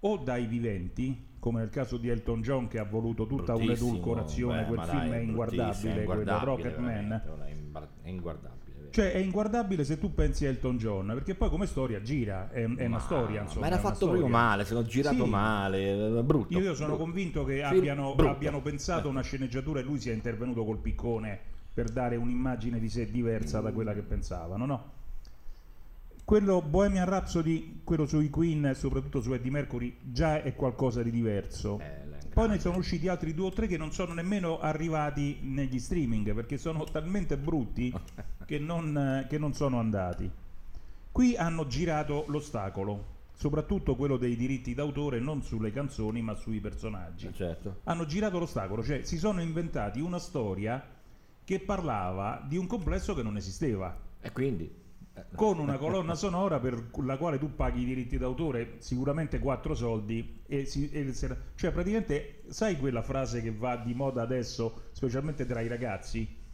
[0.00, 4.66] o dai viventi, come nel caso di Elton John che ha voluto tutta un'edulcorazione, beh,
[4.66, 7.08] quel film dai, è inguardabile, quello inguardabile, Rocket Man.
[7.08, 8.55] veramente, è imbar- È inguardabile.
[8.96, 12.64] Cioè è inguardabile se tu pensi a Elton John, perché poi come storia gira, è,
[12.64, 13.60] è una storia insomma.
[13.60, 15.28] ma era fatto proprio male, se l'ho girato Sì.
[15.28, 16.54] male, eh, brutto.
[16.56, 17.02] Io, io sono brutto.
[17.02, 21.38] convinto che abbiano, abbiano pensato una sceneggiatura e lui sia intervenuto col piccone
[21.74, 24.90] per dare un'immagine di sé diversa da quella che pensavano, no?
[26.24, 31.10] Quello Bohemian Rhapsody, quello sui Queen e soprattutto su Eddie Mercury, già è qualcosa di
[31.10, 31.78] diverso.
[32.36, 36.34] Poi ne sono usciti altri due o tre che non sono nemmeno arrivati negli streaming
[36.34, 37.90] perché sono talmente brutti
[38.44, 40.30] che non, che non sono andati.
[41.10, 47.32] Qui hanno girato l'ostacolo, soprattutto quello dei diritti d'autore, non sulle canzoni ma sui personaggi.
[47.32, 47.76] Certo.
[47.84, 50.84] Hanno girato l'ostacolo, cioè si sono inventati una storia
[51.42, 53.96] che parlava di un complesso che non esisteva.
[54.20, 54.70] E quindi?
[55.34, 60.42] Con una colonna sonora per la quale tu paghi i diritti d'autore sicuramente quattro soldi
[60.46, 65.60] e, si- e cioè praticamente sai quella frase che va di moda adesso specialmente tra
[65.60, 66.44] i ragazzi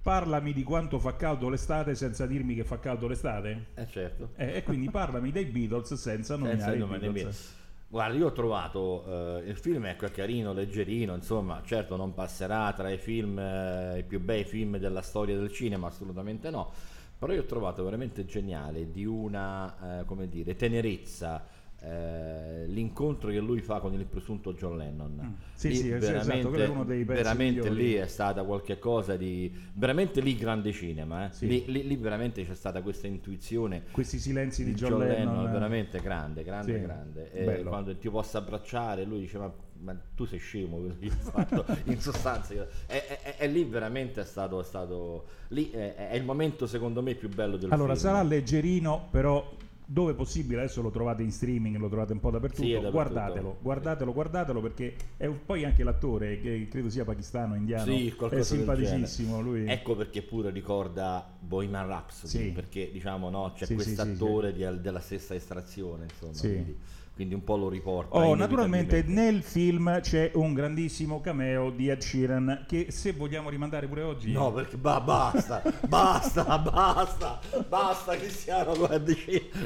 [0.00, 4.30] parlami di quanto fa caldo l'estate senza dirmi che fa caldo l'estate Eh certo.
[4.36, 6.98] Eh, e quindi parlami dei Beatles senza nominare Senza i.
[7.10, 7.56] Beatles.
[7.90, 12.70] Guarda, io ho trovato eh, il film ecco, è carino, leggerino, insomma, certo non passerà
[12.74, 16.70] tra i film, eh, i più bei film della storia del cinema, assolutamente no,
[17.18, 21.46] però io ho trovato veramente geniale di una, eh, come dire, tenerezza
[21.80, 25.20] eh, l'incontro che lui fa con il presunto John Lennon.
[25.24, 25.32] Mm.
[25.54, 27.74] Sì, Lì sì, esatto, veramente, è uno dei veramente migliori.
[27.74, 31.32] lì è stata qualche cosa di veramente lì grande cinema, eh.
[31.32, 31.46] Sì.
[31.46, 35.52] lì, lì- lì veramente c'è stata questa intuizione questi silenzi di di John, Lennon, eh.
[35.52, 37.62] veramente grande, grande, Sì, grande.
[37.64, 39.38] Quando ti possa abbracciare, lui dice:
[39.80, 40.76] Ma, tu sei scemo.
[40.78, 44.60] quello che hai fatto." In sostanza, è, è- è- è lì veramente è stato.
[44.60, 48.04] È, stato lì è, il momento, secondo me, più bello del Allora, film.
[48.06, 49.56] sarà leggerino, però
[49.90, 52.92] dove possibile, adesso lo trovate in streaming, lo trovate un po' dappertutto, Sì, dappertutto.
[52.92, 58.14] guardatelo, guardatelo, guardatelo perché è un- poi anche l'attore, che credo sia pakistano, indiano, Sì,
[58.30, 59.66] è simpaticissimo lui.
[59.66, 62.50] Ecco perché pure ricorda Bohemian Rhapsody, Sì.
[62.52, 66.76] perché diciamo no, c'è Sì, quest'attore di- della stessa estrazione, insomma, quindi,
[67.18, 68.16] quindi un po' lo riporta.
[68.16, 73.88] Oh, naturalmente nel film c'è un grandissimo cameo di Ed Sheeran che se vogliamo rimandare
[73.88, 79.16] pure oggi No, perché ba- basta, basta, basta, basta Cristiano, guardi,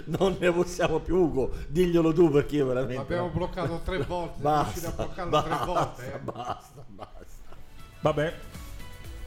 [0.06, 2.94] non ne possiamo più, Ugo, diglielo tu perché io veramente...
[2.96, 6.14] L'abbiamo bloccato tre volte, basta, riusciti a bloccarlo basta, tre volte.
[6.14, 6.18] eh.
[6.20, 7.56] Basta, basta.
[8.00, 8.34] Vabbè,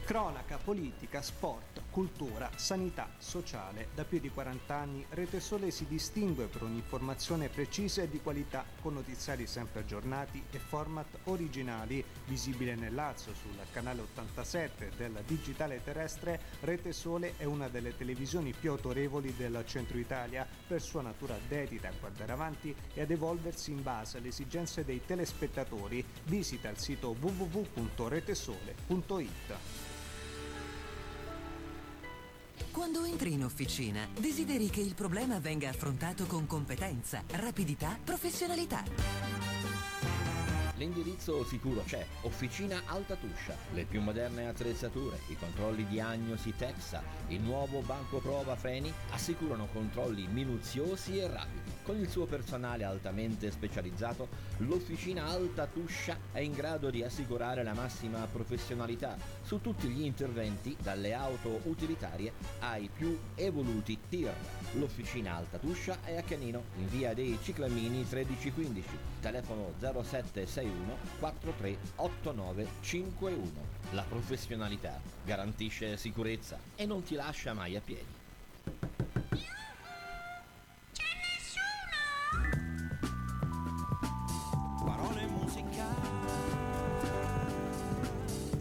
[0.06, 3.88] Cronaca, politica, sport, cultura, sanità, sociale.
[3.92, 8.64] Da più di 40 anni Rete Sole si distingue per un'informazione precisa e di qualità,
[8.80, 12.04] con notiziari sempre aggiornati e format originali.
[12.26, 18.52] Visibile nel Lazio sul canale 87 del digitale terrestre, Rete Sole è una delle televisioni
[18.52, 23.72] più autorevoli del centro Italia per sua natura dedita a guardare avanti e ad evolversi
[23.72, 26.04] in base alle esigenze dei telespettatori.
[26.26, 29.95] Visita il sito www.retesole.it.
[32.70, 39.95] Quando entri in officina, desideri che il problema venga affrontato con competenza, rapidità, professionalità.
[40.76, 47.40] L'indirizzo sicuro c'è, Officina Alta Tuscia, le più moderne attrezzature, i controlli diagnosi Texa, il
[47.40, 51.72] nuovo banco prova freni assicurano controlli minuziosi e rapidi.
[51.82, 54.28] Con il suo personale altamente specializzato,
[54.58, 60.76] l'Officina Alta Tuscia è in grado di assicurare la massima professionalità su tutti gli interventi,
[60.82, 64.34] dalle auto utilitarie ai più evoluti tir.
[64.72, 68.88] L'Officina Alta Tuscia è a Canino, in via dei Ciclamini 1315,
[69.20, 69.72] telefono
[70.66, 73.74] 0761 438951.
[73.90, 78.14] La professionalità garantisce sicurezza e non ti lascia mai a piedi.
[84.84, 86.14] Parole musicali.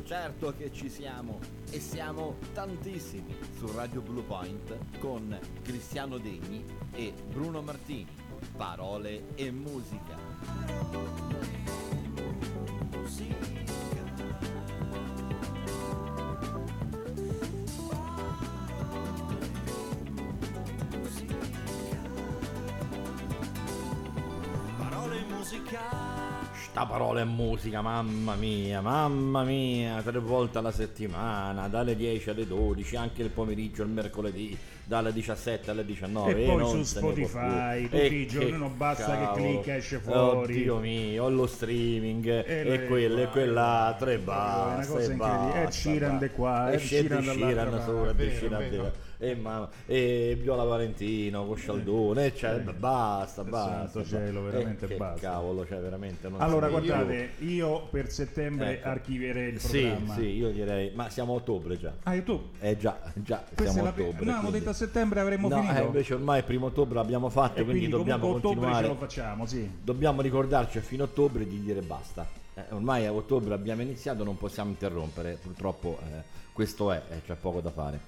[0.06, 1.40] Certo che ci siamo
[1.72, 6.64] e siamo tantissimi su Radio Blue Point con Cristiano Degni
[6.94, 8.24] e Bruno Martini.
[8.56, 10.16] Parole e musica.
[24.78, 26.45] Parole musicali.
[26.76, 32.46] Sta parola e musica, mamma mia, mamma mia, tre volte alla settimana, dalle 10 alle
[32.46, 36.32] 12, anche il pomeriggio, il mercoledì, dalle 17 alle 19.
[36.32, 36.98] E poi non su.
[36.98, 39.36] Spotify, tutti E i giorni, che non basta che cavolo.
[39.62, 40.52] clicca, esce fuori.
[40.52, 45.48] Oddio mio, lo streaming, e, le- quello e quell'altro, e una basta, cosa e incredibile.
[45.48, 46.26] Ed basta, Sheeran basta.
[46.26, 52.36] di qua, e Sheeran Sheeran Sheeran sopra, Sheeran e, ma- e Viola Valentino con Scialdone,
[52.36, 53.90] cioè, basta, basta.
[53.90, 55.20] santo cielo, Eh, veramente che basta.
[55.30, 57.48] cavolo, cioè veramente Allora, guardate, più.
[57.48, 58.88] io per settembre Ecco.
[58.90, 60.14] archivierei il programma.
[60.16, 61.94] sì, io direi, ma siamo a ottobre già.
[62.04, 62.50] Ah, e tu?
[62.60, 64.26] Eh già, già, Questa siamo a la pe- ottobre.
[64.26, 65.80] no, quindi- detto a settembre avremmo No, finito.
[65.80, 68.84] eh, invece ormai il primo ottobre l'abbiamo fatto, E quindi, quindi dobbiamo ottobre continuare.
[68.86, 69.70] ce lo facciamo, sì.
[69.84, 72.28] Dobbiamo ricordarci a fine ottobre di dire basta.
[72.58, 76.22] Eh, ormai a ottobre abbiamo iniziato, non possiamo interrompere, purtroppo eh,
[76.54, 78.00] questo è, eh, c'è poco da fare.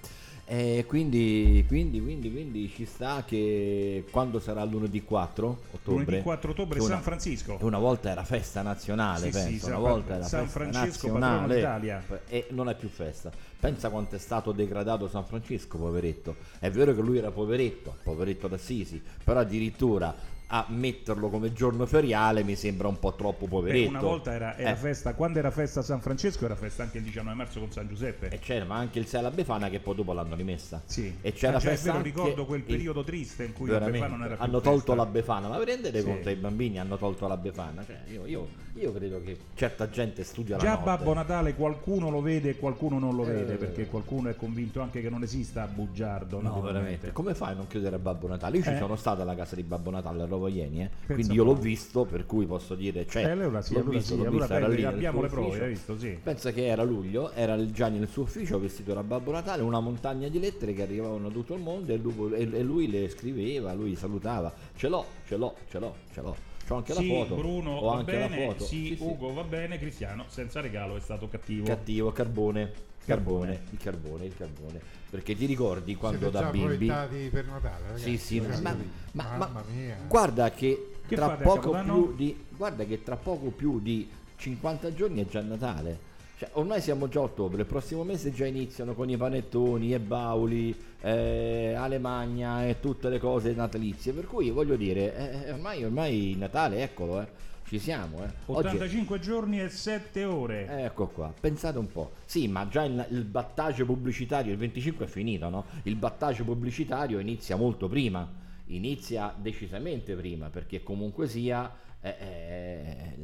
[0.49, 6.51] E quindi, quindi, quindi, quindi ci sta che quando sarà lunedì 4 ottobre, Lunedì 4
[6.51, 7.57] ottobre, una- San Francisco.
[7.59, 11.07] Una volta era festa nazionale, Sì, sì, penso, San- una volta era San festa Francesco,
[11.17, 12.03] nazionale d'Italia.
[12.29, 13.29] e non è più festa.
[13.59, 16.35] Pensa quanto è stato degradato San Francisco, poveretto.
[16.59, 20.15] È vero che lui era poveretto, poveretto d'Assisi, però addirittura
[20.49, 23.89] a metterlo come giorno feriale mi sembra un po' troppo Beh, poveretto.
[23.89, 27.03] una volta era, era Eh, festa, quando era festa San Francesco era festa anche il
[27.03, 28.29] 19 marzo con San Giuseppe.
[28.29, 30.81] E c'era, ma anche il 6 alla Befana che poi dopo l'hanno rimessa.
[30.85, 31.13] Sì.
[31.21, 33.73] E c'era Ah, cioè, è festa anche ricordo quel il- periodo triste in cui la
[33.73, 33.99] Veramente.
[33.99, 34.69] Befana non era più hanno festa.
[34.69, 36.05] tolto la Befana, ma vi rendete Sì.
[36.05, 36.29] conto?
[36.29, 37.83] I bambini hanno tolto la Befana.
[37.85, 40.77] Cioè, io, io- io credo che certa gente studia la Già.
[40.77, 43.87] Babbo Natale qualcuno lo vede e qualcuno non lo Eh, vede eh, perché eh.
[43.87, 46.41] qualcuno è convinto anche che non esista a bugiardo.
[46.41, 47.11] No, veramente.
[47.11, 48.57] Come fai a non chiudere Babbo Natale?
[48.57, 48.77] Io ci Eh.
[48.77, 50.89] sono stato alla casa di Babbo Natale a Rovaieni, eh.
[50.89, 53.97] Pensa quindi io l'ho visto, per cui posso dire, cioè, Eh, allora sì, l'ho allora
[53.97, 55.63] visto, sì, l'ho allora visto, era prendi, lì abbiamo le prove, ufficio.
[55.63, 55.97] hai visto?
[55.97, 56.19] Sì.
[56.23, 60.27] Pensa che era luglio, era già nel suo ufficio vestito da Babbo Natale, una montagna
[60.27, 63.95] di lettere che arrivavano da tutto il mondo e lui, e- lui le scriveva, lui
[63.95, 64.53] salutava.
[64.75, 66.35] Ce l'ho, ce l'ho, ce l'ho, ce l'ho.
[66.67, 67.35] C'ho anche sì, la foto.
[67.35, 68.65] Bruno Ho va anche bene, la foto.
[68.65, 69.03] sì, Sì, sì.
[69.03, 71.65] Ugo va bene, Cristiano senza regalo è stato cattivo.
[71.65, 72.71] Cattivo, carbone,
[73.07, 73.45] Carbone.
[73.47, 74.81] carbone, il carbone, il carbone.
[75.09, 76.85] Perché ti ricordi quando Siete da già bimbi...
[77.29, 78.01] per Natale, ragazzi?
[78.03, 78.75] Sì, sì, Ragazzi, ma,
[79.13, 79.97] ma- ma- mamma mia.
[80.07, 81.93] guarda che, Che tra poco Capodanno?
[82.03, 86.05] più di guarda che tra poco più di 50 giorni è già Natale.
[86.37, 89.99] Cioè, ormai siamo già a ottobre, il prossimo mese già iniziano con i panettoni e
[89.99, 94.11] bauli, eh, Alemagna e tutte le cose natalizie.
[94.13, 97.27] Per cui voglio dire, eh, ormai, ormai Natale, eccolo, eh,
[97.67, 98.23] ci siamo.
[98.23, 98.29] Eh.
[98.45, 100.67] Oggi- 85 giorni e 7 ore.
[100.85, 102.11] Ecco qua, pensate un po'.
[102.25, 105.65] Sì, ma già il, il battaggio pubblicitario, il 25 è finito, no?
[105.83, 108.27] Il battaggio pubblicitario inizia molto prima,
[108.67, 111.69] inizia decisamente prima, perché comunque sia,
[111.99, 113.15] eh, eh,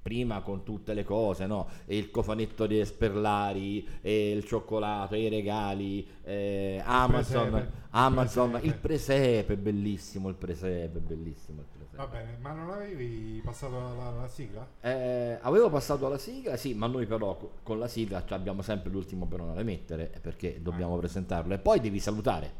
[0.00, 1.68] prima con tutte le cose, no?
[1.84, 7.72] E il cofanetto di sperlari, il cioccolato, i regali, eh, Amazon, presepe.
[7.90, 8.66] Amazon, Presepe.
[8.68, 11.77] il presepe, bellissimo il presepe, bellissimo il presepe.
[11.98, 14.64] Va bene, ma non avevi passato la, la- la sigla?
[14.82, 18.88] Eh, avevo passato alla sigla, sì, ma noi però co- con la sigla abbiamo sempre
[18.92, 21.54] l'ultimo però da mettere eh, perché dobbiamo presentarlo.
[21.54, 22.52] E poi devi salutare.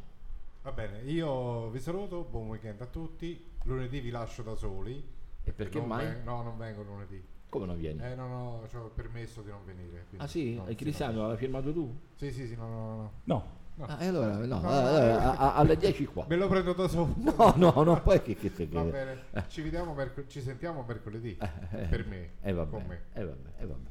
[0.63, 3.41] Va bene, io vi saluto, buon weekend a tutti.
[3.63, 5.01] Lunedì vi lascio da soli.
[5.45, 6.05] E perché Non mai?
[6.07, 7.25] ven- no, non vengo lunedì.
[7.49, 8.03] Come non vieni?
[8.03, 10.07] Eh, no, no, ci ho permesso di non venire.
[10.17, 10.55] ah sì?
[10.57, 11.97] no, il Cristiano l'hai firmato tu?
[12.17, 13.13] Sì, sì, sì, no, no, no.
[13.23, 13.58] No.
[13.87, 16.25] Ah, e allora, no, No, allora, no, a- a- alle 10 qua.
[16.29, 17.15] Me lo prendo da solo.
[17.17, 19.43] No, no, no, poi che, che, che, Va che- bene, eh.
[19.49, 21.37] ci vediamo, merc- ci sentiamo mercoledì.
[21.41, 22.31] Eh, per me.
[22.43, 23.03] E vabbè, con me.
[23.13, 23.89] e vabbè, e vabbè.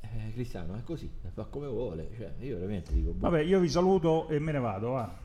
[0.00, 2.08] Eh, Cristiano è così, fa come vuole.
[2.16, 3.10] Cioè, io veramente dico.
[3.12, 3.28] boh.
[3.28, 4.90] Vabbè, io vi saluto e me ne vado.
[4.90, 5.18] va.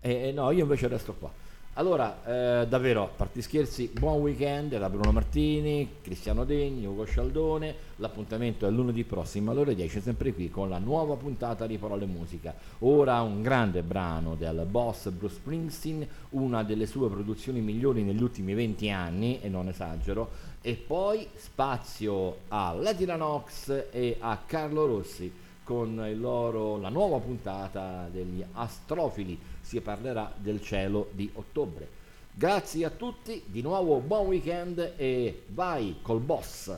[0.00, 1.30] E, e no, io invece resto qua.
[1.76, 7.74] Allora, eh, davvero, a parte scherzi, buon weekend da Bruno Martini, Cristiano Degni, Ugo Scialdone.
[7.96, 12.06] L'appuntamento è lunedì prossimo alle ore 10, sempre qui con la nuova puntata di Parole
[12.06, 12.54] Musica.
[12.80, 18.54] Ora un grande brano del boss Bruce Springsteen, una delle sue produzioni migliori negli ultimi
[18.54, 20.30] 20 anni, e non esagero.
[20.62, 25.32] E poi spazio a Latina Nox e a Carlo Rossi
[25.64, 29.36] con loro, la nuova puntata degli Astrofili.
[29.64, 31.88] Si parlerà del cielo di ottobre.
[32.30, 36.70] Grazie a tutti, di nuovo buon weekend e vai col boss!